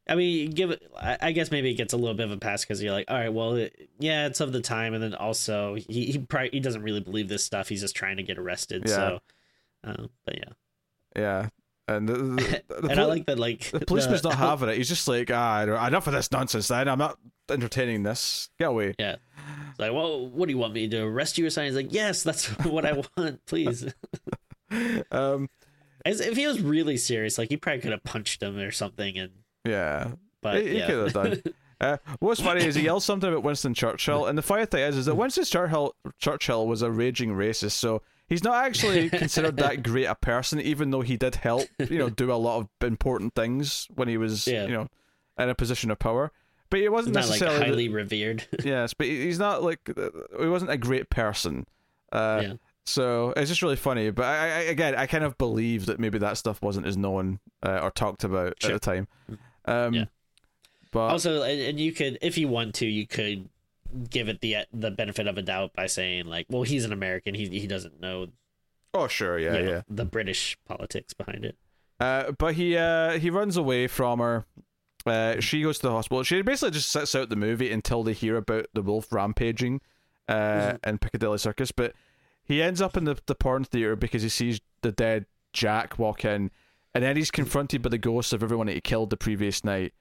[0.09, 0.83] I mean, give it.
[0.97, 3.17] I guess maybe it gets a little bit of a pass because you're like, all
[3.17, 6.61] right, well, it, yeah, it's of the time, and then also he he probably he
[6.61, 7.69] doesn't really believe this stuff.
[7.69, 8.85] He's just trying to get arrested.
[8.87, 8.95] Yeah.
[8.95, 9.19] So,
[9.83, 10.53] um, but yeah,
[11.17, 11.49] yeah.
[11.89, 13.39] And the, the, the, and I like that.
[13.39, 14.77] Like the policeman's not having it.
[14.77, 16.69] He's just like ah enough of this nonsense.
[16.69, 17.19] Then I'm not
[17.51, 18.49] entertaining this.
[18.61, 18.95] Get away.
[19.01, 19.17] Yeah.
[19.71, 21.67] It's like, well, what do you want me to arrest you or something?
[21.67, 23.93] He's like, yes, that's what I want, please.
[25.11, 25.49] Um.
[26.05, 29.19] As if he was really serious, like he probably could have punched him or something,
[29.19, 29.33] and
[29.65, 30.13] Yeah.
[30.41, 30.87] but he, he yeah.
[30.87, 31.43] could have done.
[31.79, 34.97] Uh, what's funny is he yells something about Winston Churchill, and the funny thing is,
[34.97, 39.83] is that Winston Churchill Churchill was a raging racist, so he's not actually considered that
[39.83, 43.35] great a person, even though he did help, you know, do a lot of important
[43.35, 44.63] things when he was, Yeah.
[44.65, 44.89] you know,
[45.39, 46.33] in a position of power.
[46.71, 48.47] But he wasn't not like necessarily the- highly revered.
[48.65, 50.09] yes, but he's not like uh,
[50.41, 51.67] he wasn't a great person.
[52.11, 52.53] Uh, Yeah.
[52.87, 54.11] So it's just really funny.
[54.11, 57.41] But I, I, again, I kind of believe that maybe that stuff wasn't as known
[57.63, 58.73] uh, or talked about Sure.
[58.75, 59.09] at the time.
[59.65, 60.05] Um, Yeah.
[60.93, 63.49] But also, and, you could, if you want to, you could
[64.09, 67.35] give it the the benefit of a doubt by saying like, well, he's an American.
[67.35, 68.29] He he doesn't know,
[68.95, 69.83] oh sure, yeah, you know, yeah.
[69.91, 71.57] the British politics behind it.
[72.01, 74.47] Uh, but he uh, he runs away from her.
[75.05, 76.23] Uh, she goes to the hospital.
[76.23, 79.81] She basically just sits out the movie until they hear about the wolf rampaging
[80.29, 80.89] uh, Mm-hmm.
[80.89, 81.73] in Piccadilly Circus.
[81.73, 81.93] But
[82.47, 86.25] he ends up in the, the porn theater because he sees the dead Jack walk
[86.25, 86.51] in,
[86.95, 89.93] and then he's confronted by the ghosts of everyone that he killed the previous night.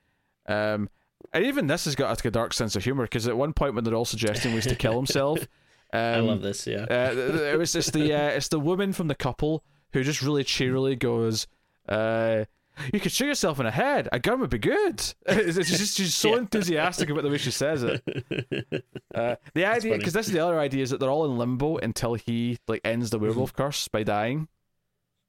[0.47, 0.89] Um,
[1.33, 3.73] and even this has got like, a dark sense of humor because at one point
[3.73, 5.39] when they're all suggesting ways to kill himself,
[5.93, 6.67] um, I love this.
[6.67, 6.85] Yeah.
[6.89, 10.43] uh, it was it's the uh, it's the woman from the couple who just really
[10.43, 11.47] cheerily goes,
[11.89, 12.45] uh,
[12.93, 14.09] "You could shoot yourself in the head.
[14.11, 16.37] A gun would be good." It's just she's so Yeah.
[16.37, 18.03] enthusiastic about the way she says it.
[19.15, 21.77] Uh, the idea, because this is the other idea, is that they're all in limbo
[21.77, 24.49] until he like ends the werewolf curse by dying.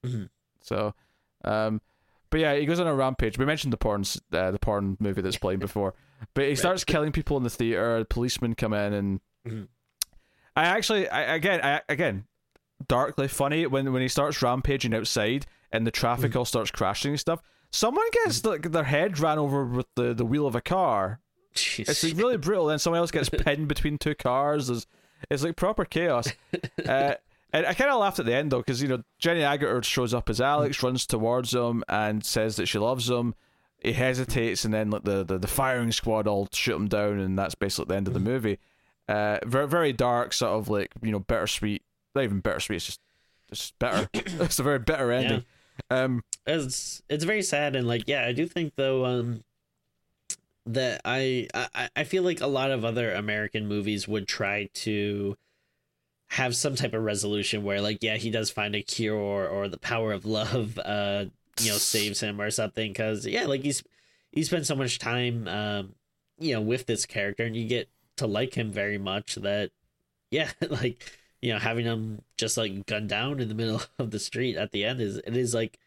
[0.05, 0.29] Mhm.
[0.61, 0.93] So,
[1.45, 1.81] um,
[2.31, 3.39] but yeah, he goes on a rampage.
[3.39, 5.95] We mentioned the porn, uh, the porn movie that's playing before,
[6.35, 8.05] but he starts killing people in the theater.
[8.11, 9.69] Policemen come in, and Mhm.
[10.57, 12.25] I actually, I, again, I, again,
[12.89, 16.39] darkly funny when when he starts rampaging outside and the traffic Mm-hmm.
[16.39, 17.41] all starts crashing and stuff.
[17.71, 21.21] Someone gets like their head ran over with the, the wheel of a car.
[21.55, 21.89] Jeez.
[21.89, 22.67] It's like really brutal.
[22.67, 24.69] Then someone else gets pinned between two cars.
[24.69, 24.87] There's,
[25.31, 26.29] it's like proper chaos.
[26.87, 27.15] Uh,
[27.53, 30.13] and I kind of laughed at the end though, because you know Jenny Agutter shows
[30.13, 33.35] up as Alex, runs towards him, and says that she loves him.
[33.79, 37.39] He hesitates, and then like the, the, the firing squad all shoot him down, and
[37.39, 38.59] that's basically the end of the movie.
[39.09, 41.83] Uh, very very dark, sort of like you know bittersweet.
[42.15, 42.77] Not even bittersweet.
[42.77, 43.01] It's just
[43.51, 44.09] just bitter.
[44.15, 45.45] it's a very bitter ending.
[45.91, 49.43] Um, it's it's very sad and like yeah i do think though um
[50.65, 55.37] that I, I i feel like a lot of other american movies would try to
[56.29, 59.69] have some type of resolution where like yeah he does find a cure or, or
[59.69, 61.25] the power of love uh
[61.61, 63.83] you know saves him or something because yeah like he's
[64.33, 65.95] he spent so much time um
[66.39, 69.71] you know with this character and you get to like him very much that
[70.31, 71.05] yeah like
[71.47, 74.73] you know having him just like gunned down in the middle of the street at
[74.73, 75.79] the end is it is like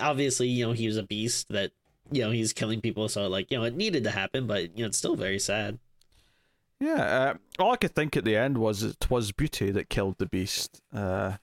[0.00, 1.72] obviously you know he was a beast that
[2.10, 4.84] you know he's killing people so like you know it needed to happen but you
[4.84, 5.78] know it's still very sad
[6.80, 6.94] yeah.
[6.94, 10.26] Uh, all I could think at the end was it was beauty that killed the
[10.26, 10.82] beast.
[10.92, 11.34] Uh,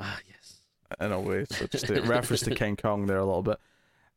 [0.00, 0.58] ah yes
[1.00, 1.44] in a way.
[1.48, 3.58] So just a reference to King Kong there a little bit.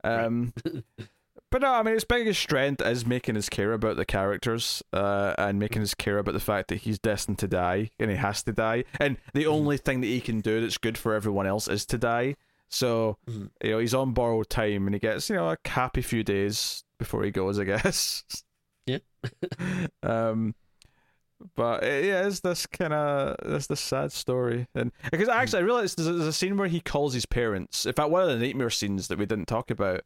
[0.03, 0.53] Um,
[1.51, 5.35] but no, I mean his biggest strength is making us care about the characters, uh,
[5.37, 8.41] and making us care about the fact that he's destined to die and he has
[8.43, 11.67] to die, and the only thing that he can do that's good for everyone else
[11.67, 12.35] is to die.
[12.69, 13.49] So Mhm.
[13.63, 16.83] you know he's on borrowed time, and he gets you know a happy few days
[16.97, 18.23] before he goes, I guess.
[18.87, 18.97] Yeah.
[20.03, 20.55] um.
[21.55, 25.97] But it is this kind of this this sad story, and because actually I realized
[25.97, 27.85] there's a, there's a scene where he calls his parents.
[27.87, 30.01] In fact, one of the nightmare scenes that we didn't talk about,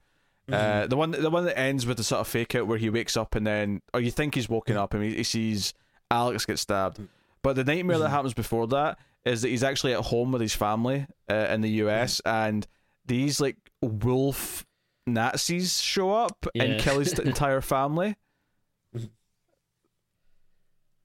[0.51, 0.89] Uh, mm-hmm.
[0.89, 3.17] the one, the one that ends with the sort of fake out where he wakes
[3.17, 4.79] up and then, or you think he's woken mm.
[4.79, 5.73] up and he, he sees
[6.11, 6.99] Alex get stabbed.
[6.99, 7.07] Mm.
[7.41, 8.13] But the nightmare that mm-hmm.
[8.13, 11.79] happens before that is that he's actually at home with his family uh, in the
[11.79, 11.87] mm.
[11.87, 12.65] US, and
[13.07, 14.65] these like wolf
[15.07, 16.79] Nazis show up and Yeah.
[16.79, 18.15] kill his entire family.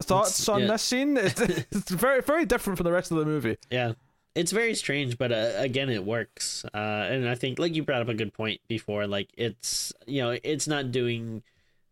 [0.03, 0.67] Thoughts on yeah.
[0.69, 1.17] this scene?
[1.17, 3.59] It's, it's very, very different from the rest of the movie.
[3.71, 3.93] Yeah.
[4.35, 6.65] It's very strange, but uh, again, it works.
[6.73, 10.23] Uh, and I think, like you brought up a good point before, like it's you
[10.23, 11.43] know it's not doing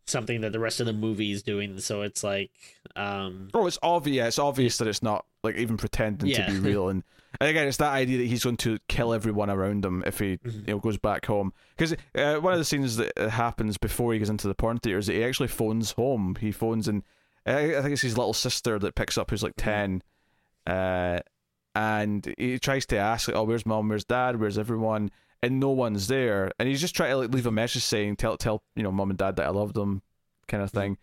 [0.06, 2.50] something that the rest of the movie is doing, so it's like,
[2.96, 4.28] um, Oh, it's obvious.
[4.28, 6.46] It's obvious that it's not like even pretending Yeah.
[6.46, 6.88] to be real.
[6.88, 7.02] And,
[7.40, 10.38] and again, it's that idea that he's going to kill everyone around him if he
[10.38, 10.58] Mm-hmm.
[10.60, 11.52] you know goes back home.
[11.76, 14.78] Because uh, one of the scenes that uh, happens before he goes into the porn
[14.78, 16.36] theater is that he actually phones home.
[16.40, 17.02] He phones and
[17.44, 20.02] I I think it's his little sister that picks up who's like ten,
[20.66, 21.20] uh,
[21.78, 23.88] and he tries to ask like, "Oh, where's mom?
[23.88, 24.40] Where's dad?
[24.40, 25.12] Where's everyone?"
[25.44, 26.50] And no one's there.
[26.58, 29.10] And he's just trying to like leave a message saying, "Tell tell you know mom
[29.10, 30.02] and dad that I love them,"
[30.48, 30.98] kind of thing.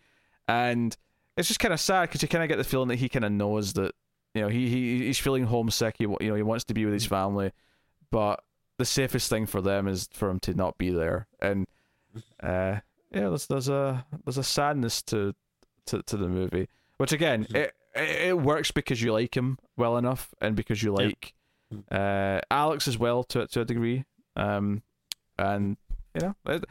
[0.50, 0.96] And
[1.38, 3.24] it's just kind of sad because you kind of get the feeling that he kind
[3.24, 3.96] of knows that
[4.34, 5.96] you know he, he he's feeling homesick.
[5.98, 7.54] He you know he wants to be with his family,
[8.12, 8.44] but
[8.78, 11.28] the safest thing for them is for him to not be there.
[11.40, 11.68] And
[12.44, 12.80] uh,
[13.12, 15.34] yeah, there's there's a there's a sadness to
[15.86, 16.68] to, to the movie,
[16.98, 20.96] which again it, it it works because you like him well enough and because you
[21.00, 21.06] Yeah.
[21.08, 21.34] like
[21.92, 24.06] uh, Alex as well to to a degree.
[24.36, 24.82] Um,
[25.38, 25.78] and
[26.14, 26.66] you know it,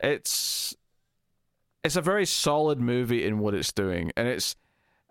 [0.00, 0.74] it's
[1.84, 4.56] it's a very solid movie in what it's doing, and it's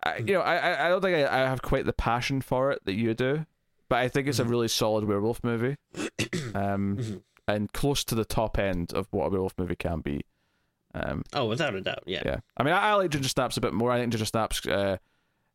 [0.04, 2.84] I, you know I I- don't think I, I have quite the passion for it
[2.84, 3.46] that you do,
[3.88, 5.76] but I think it's a really solid werewolf movie,
[6.54, 7.22] um, Mhm.
[7.48, 10.20] and close to the top end of what a werewolf movie can be.
[10.94, 12.22] Um, oh, without a doubt, yeah.
[12.24, 13.90] yeah, I mean I, I like Ginger Snaps a bit more.
[13.90, 14.96] I think Ginger Snaps uh,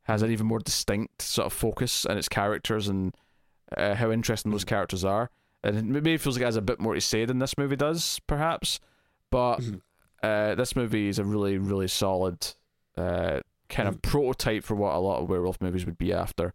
[0.04, 3.16] has an even more distinct sort of focus and its characters and
[3.78, 5.30] uh, how interesting those characters are.
[5.64, 7.76] And it maybe feels like it has a bit more to say than this movie
[7.76, 8.80] does, perhaps.
[9.30, 9.82] But Mhm.
[10.24, 12.46] uh, this movie is a really, really solid
[12.98, 13.40] uh,
[13.70, 16.54] kind of prototype for what a lot of werewolf movies would be after,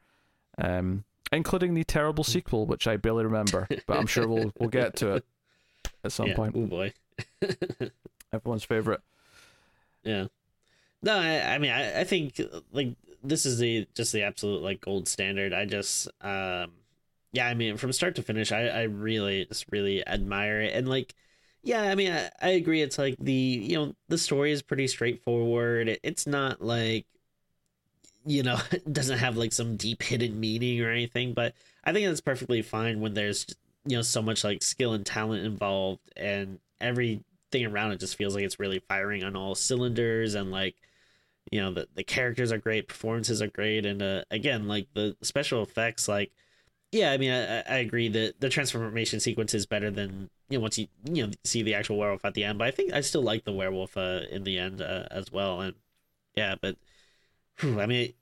[0.58, 4.96] um, including the terrible sequel, which I barely remember, but I'm sure we'll we'll get
[4.96, 5.24] to it
[6.04, 6.36] at some yeah.
[6.36, 6.54] point.
[6.56, 6.92] Oh boy.
[8.32, 9.00] Everyone's favorite.
[10.02, 10.26] Yeah.
[11.02, 12.40] No, I, I mean, I, I think
[12.72, 12.96] like
[13.28, 15.52] this is the just the absolute like gold standard.
[15.52, 16.72] I just, um,
[17.32, 20.88] yeah, I mean, from start to finish, I, I really just really admire it, and
[20.88, 21.14] like,
[21.62, 22.82] yeah, I mean, I, I agree.
[22.82, 25.88] It's like the you know the story is pretty straightforward.
[25.88, 27.06] It, it's not like,
[28.24, 31.34] you know, it doesn't have like some deep hidden meaning or anything.
[31.34, 31.54] But
[31.84, 33.46] I think that's perfectly fine when there's
[33.84, 37.24] you know so much like skill and talent involved, and everything
[37.66, 40.76] around it just feels like it's really firing on all cylinders and like
[41.52, 45.16] you know the, the characters are great performances are great and uh, again like the
[45.22, 46.32] special effects like
[46.92, 50.62] yeah i mean I, I agree that the transformation sequence is better than you know
[50.62, 53.00] once you you know see the actual werewolf at the end but i think i
[53.00, 55.74] still like the werewolf uh, in the end uh, as well and
[56.34, 56.76] yeah but
[57.60, 58.12] whew, i mean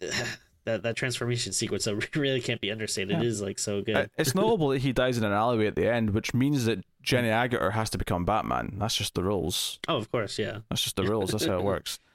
[0.64, 3.28] that that transformation sequence uh, really can't be understated it Yeah.
[3.28, 5.92] is like so good Uh, It's notable that he dies in an alleyway at the
[5.92, 8.76] end, which means that Jenny Agutter has to become Batman.
[8.78, 9.80] That's just the rules.
[9.88, 11.30] oh of course yeah That's just the rules.
[11.32, 11.98] That's how it works.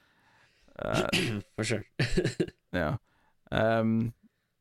[0.82, 1.08] Uh,
[1.56, 1.84] for sure
[2.72, 2.96] yeah.
[3.50, 4.12] Um,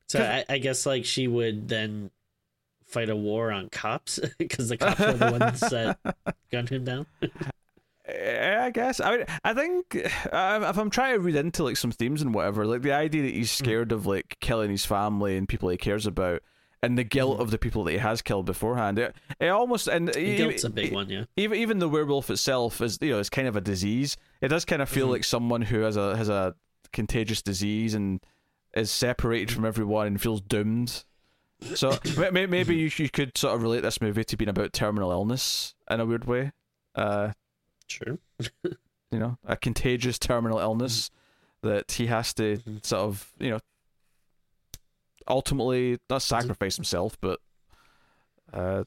[0.07, 2.09] So I, I guess like she would then
[2.85, 5.99] fight a war on cops because the cops are the ones that
[6.51, 7.05] gunned him down.
[8.05, 8.99] eh, I guess.
[8.99, 9.95] I mean, I think
[10.31, 13.23] uh, if I'm trying to read into like some themes and whatever, like the idea
[13.23, 16.41] that he's scared of like killing his family and people he cares about,
[16.83, 20.11] and the guilt of the people that he has killed beforehand, it, it almost and
[20.13, 21.23] Guilt's a big one, yeah.
[21.35, 24.15] even even the werewolf itself is you know it's kind of a disease.
[24.41, 26.55] It does kind of feel like someone who has a has a
[26.93, 28.21] contagious disease and
[28.75, 31.03] is separated from everyone and feels doomed.
[31.75, 34.73] So ma- ma- maybe you you could sort of relate this movie to being about
[34.73, 36.51] terminal illness in a weird way.
[36.95, 37.31] Uh,
[37.89, 38.17] Sure.
[39.11, 41.09] you know, a contagious terminal illness
[41.61, 42.85] that he has to Mhm.
[42.85, 43.59] sort of you know
[45.27, 47.39] ultimately not sacrifice himself, but
[48.53, 48.83] uh,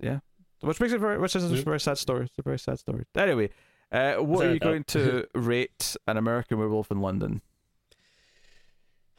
[0.00, 0.20] yeah,
[0.60, 2.24] which makes it very, which is a very sad story.
[2.24, 3.04] It's a very sad story.
[3.16, 3.50] Anyway,
[3.92, 7.40] uh, what are you going to rate an American Werewolf in London?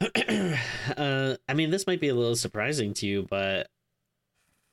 [0.00, 3.68] uh, I mean, this might be a little surprising to you, but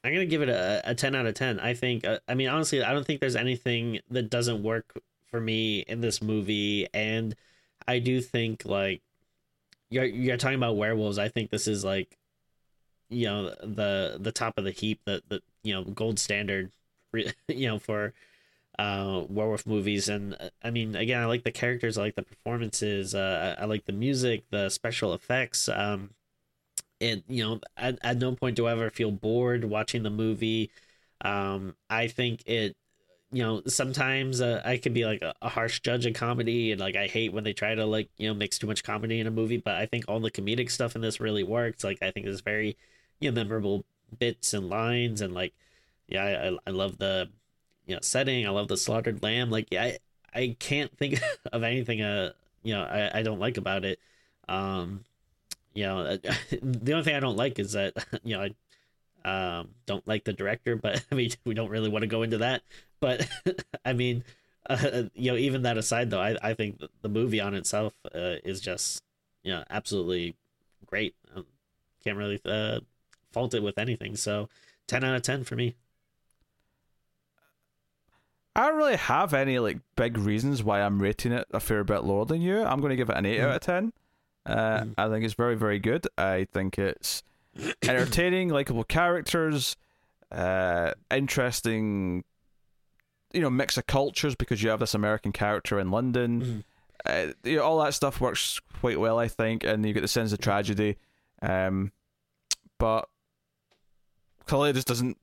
[0.04, 1.60] I'm gonna give it a, a 10 out of 10.
[1.60, 2.06] I think.
[2.06, 4.94] Uh, I mean, honestly, I don't think there's anything that doesn't work
[5.30, 7.36] for me in this movie, and
[7.88, 9.02] I do think like
[9.90, 11.18] you're you're talking about werewolves.
[11.20, 12.18] I think this is like
[13.10, 16.72] you know the the top of the heap, the the you know gold standard,
[17.48, 18.14] you know for
[18.80, 20.10] uh werewolf movies.
[20.10, 23.66] And uh, i mean again i like the characters i like the performances uh i
[23.66, 25.70] like the music the special effects.
[25.70, 26.12] Um
[27.00, 30.72] it you know at, at no point do i ever feel bored watching the movie.
[31.22, 32.76] Um i think it
[33.32, 36.80] you know sometimes uh, I can be like a, a harsh judge of comedy and
[36.80, 39.28] like I hate when they try to like you know mix too much comedy in
[39.28, 41.84] a movie, but I think all the comedic stuff in this really works.
[41.84, 42.78] Like I think there's very
[43.20, 43.86] you know memorable
[44.20, 45.54] bits and lines and like
[46.08, 46.24] yeah
[46.66, 47.30] I I love the
[47.86, 48.48] you know setting.
[48.48, 49.50] I love the slaughtered lamb.
[49.52, 50.00] Like I
[50.34, 51.20] I can't think
[51.52, 52.32] of anything uh
[52.64, 54.00] you know I I don't like about it.
[54.50, 55.04] Um,
[55.74, 56.18] you know
[56.62, 58.56] the only thing I don't like is that you know I
[59.28, 62.40] um, don't like the director, but I mean, we don't really want to go into
[62.40, 62.64] that.
[63.02, 63.28] But
[63.86, 64.24] I mean,
[64.70, 68.36] uh, you know, even that aside, though, I, I think the movie on itself uh,
[68.46, 69.04] is just,
[69.44, 70.36] you know, absolutely
[70.86, 71.14] great.
[71.36, 71.46] Um,
[72.04, 72.80] can't really uh,
[73.34, 74.16] fault it with anything.
[74.16, 74.48] So,
[74.88, 75.76] 10 out of 10 for me.
[78.56, 82.06] I don't really have any like big reasons why I'm rating it a fair bit
[82.06, 82.64] lower than you.
[82.64, 83.44] I'm going to give it an 8 mm.
[83.44, 83.94] out of 10.
[84.46, 84.94] Uh, mm.
[84.98, 86.08] I think it's very, very good.
[86.18, 87.22] I think it's
[87.84, 89.76] entertaining, likable characters,
[90.32, 92.24] uh, interesting,
[93.34, 96.42] you know, mix of cultures because you have this American character in London.
[96.42, 96.60] Mm-hmm.
[97.06, 100.08] Uh, you know, all that stuff works quite well, I think, and you get the
[100.08, 100.98] sense of tragedy.
[101.42, 101.92] Um,
[102.80, 103.08] but
[104.46, 105.18] clearly, this doesn't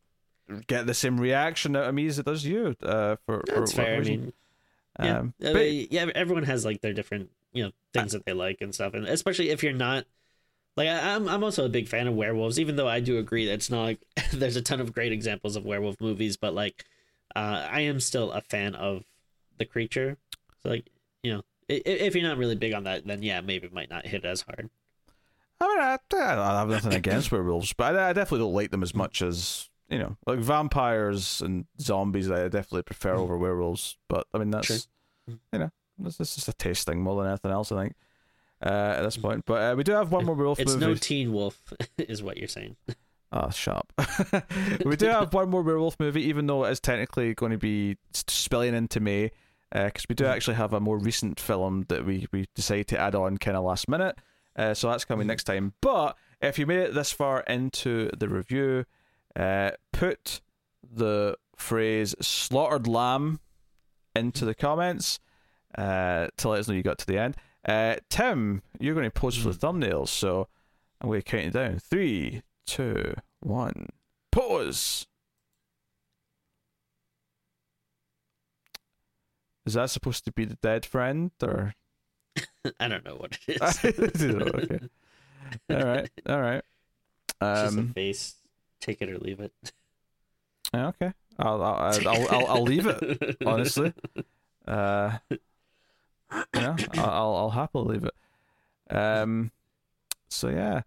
[0.67, 2.77] get the same reaction out of me as it does you.
[2.83, 3.97] Uh, for that's for fair.
[3.97, 4.33] I mean,
[5.01, 8.33] yeah, um, uh, but, yeah, everyone has like their different you know things that they
[8.33, 10.05] like and stuff, and especially if you're not
[10.77, 13.47] like I, am I'm also a big fan of werewolves, even though I do agree
[13.47, 14.01] that it's not like
[14.33, 16.85] there's a ton of great examples of werewolf movies, but like
[17.37, 19.05] uh, I am still a fan of
[19.59, 20.17] the creature.
[20.63, 20.91] So like
[21.23, 23.91] you know, if, if you're not really big on that, then yeah, maybe it might
[23.91, 24.69] not hit as hard.
[25.61, 28.83] I mean, I, I have nothing against werewolves, but I, I, definitely don't like them
[28.83, 32.31] as much as you know, like vampires and zombies.
[32.31, 34.77] I definitely prefer over werewolves, but I mean that's sure.
[35.29, 37.71] you know, this, is a taste thing more than anything else.
[37.71, 37.95] I think
[38.63, 39.45] uh, at this point.
[39.47, 40.87] But uh, we do have one more werewolf it's movie.
[40.87, 42.77] no Teen Wolf, is what you're saying.
[43.33, 43.93] Oh, sharp.
[44.85, 47.97] we do have one more werewolf movie, even though it is technically going to be
[48.13, 49.33] spilling into May,
[49.73, 52.99] because uh, we do actually have a more recent film that we, we decided to
[52.99, 54.17] add on kind of last minute.
[54.57, 55.73] Uh, so that's coming next time.
[55.81, 58.85] But if you made it this far into the review,
[59.35, 60.41] uh, put
[60.89, 63.41] the phrase slaughtered lamb
[64.15, 65.19] into the comments
[65.77, 67.37] uh, to let us know you got to the end.
[67.65, 69.79] Uh, Tim, you're going to pose for the hmm.
[69.79, 70.49] thumbnails, so
[71.01, 71.79] I'm going to count it down.
[71.79, 73.89] Three, two, one,
[74.31, 75.07] pause.
[79.67, 81.75] Is that supposed to be the dead friend, or?
[82.81, 83.63] I don't know what it
[84.15, 84.23] is.
[84.23, 84.79] okay.
[85.71, 86.11] All right.
[86.29, 86.63] All right.
[87.41, 88.35] Um, Just a face.
[88.81, 89.53] Take it or leave it.
[90.75, 91.13] Okay.
[91.39, 93.37] I'll I'll I'll, I'll, I'll leave it.
[93.45, 93.93] Honestly.
[94.67, 95.19] Uh,
[96.55, 98.97] yeah, I'll I'll happily leave it.
[98.97, 99.51] Um,
[100.29, 100.83] so yeah,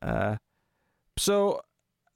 [0.00, 0.36] uh,
[1.16, 1.62] so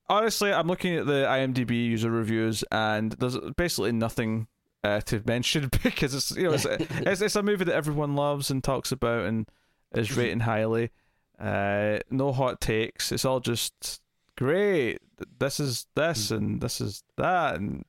[0.09, 4.47] honestly, I'm looking at the IMDb user reviews, and there's basically nothing
[4.85, 8.51] uh, to mention because it's you know it's, it's, it's a movie that everyone loves
[8.51, 9.49] and talks about and
[9.95, 10.91] is rating highly.
[11.39, 13.13] Uh, no hot takes.
[13.13, 14.01] It's all just
[14.37, 14.99] great.
[15.39, 16.37] This is this mm.
[16.37, 17.85] and this is that and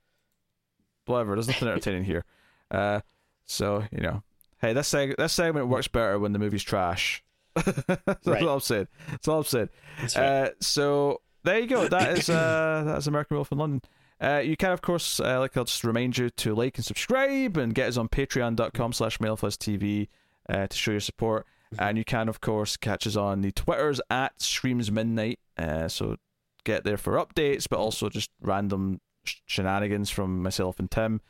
[1.06, 1.34] whatever.
[1.34, 2.24] There's nothing entertaining here.
[2.70, 3.00] Uh,
[3.46, 4.22] so you know,
[4.60, 7.22] Hey, this seg- this segment works better when the movie's trash.
[7.54, 8.42] That's right.
[8.42, 8.88] all I'm saying.
[9.10, 9.68] That's all I'm saying.
[10.16, 11.88] Uh, so there you go.
[11.88, 13.82] That is uh, that is American Wolf in London.
[14.20, 17.56] Uh, you can, of course, uh, like I'll just remind you to like and subscribe
[17.56, 20.08] and get us on patreon.com slash mailfuzztv
[20.48, 21.46] uh, to show your support.
[21.74, 21.84] Mm-hmm.
[21.84, 25.38] And you can, of course, catch us on the Twitters at Screams Midnight.
[25.56, 26.16] Uh, so
[26.64, 31.20] get there for updates, but also just random sh- shenanigans from myself and Tim.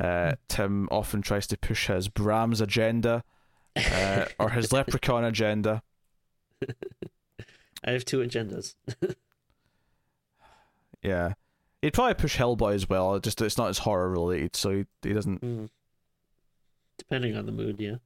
[0.00, 3.22] Uh, Tim often tries to push his Brahms agenda
[3.76, 5.82] uh, or his leprechaun agenda.
[7.84, 8.74] I have two agendas.
[11.02, 11.34] yeah,
[11.82, 13.18] he'd probably push Hellboy as well.
[13.20, 15.40] Just it's not as horror related, so he he doesn't.
[15.42, 15.68] Mm.
[16.96, 17.96] Depending on the mood, yeah.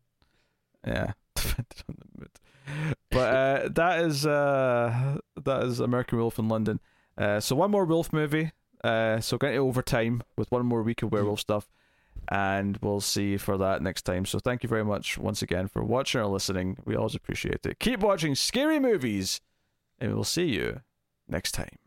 [0.86, 2.30] Yeah, depending on the mood.
[3.10, 6.80] But uh, that is uh, that is American Wolf in London.
[7.16, 8.52] Uh, so one more Wolf movie
[8.84, 11.66] uh, so getting overtime with one more week of werewolf stuff,
[12.28, 14.24] and we'll see you for that next time.
[14.24, 16.76] So thank you very much once again for watching or listening.
[16.84, 17.78] We always appreciate it.
[17.78, 19.40] Keep watching scary movies,
[19.98, 20.80] and we'll see you
[21.28, 21.83] next time.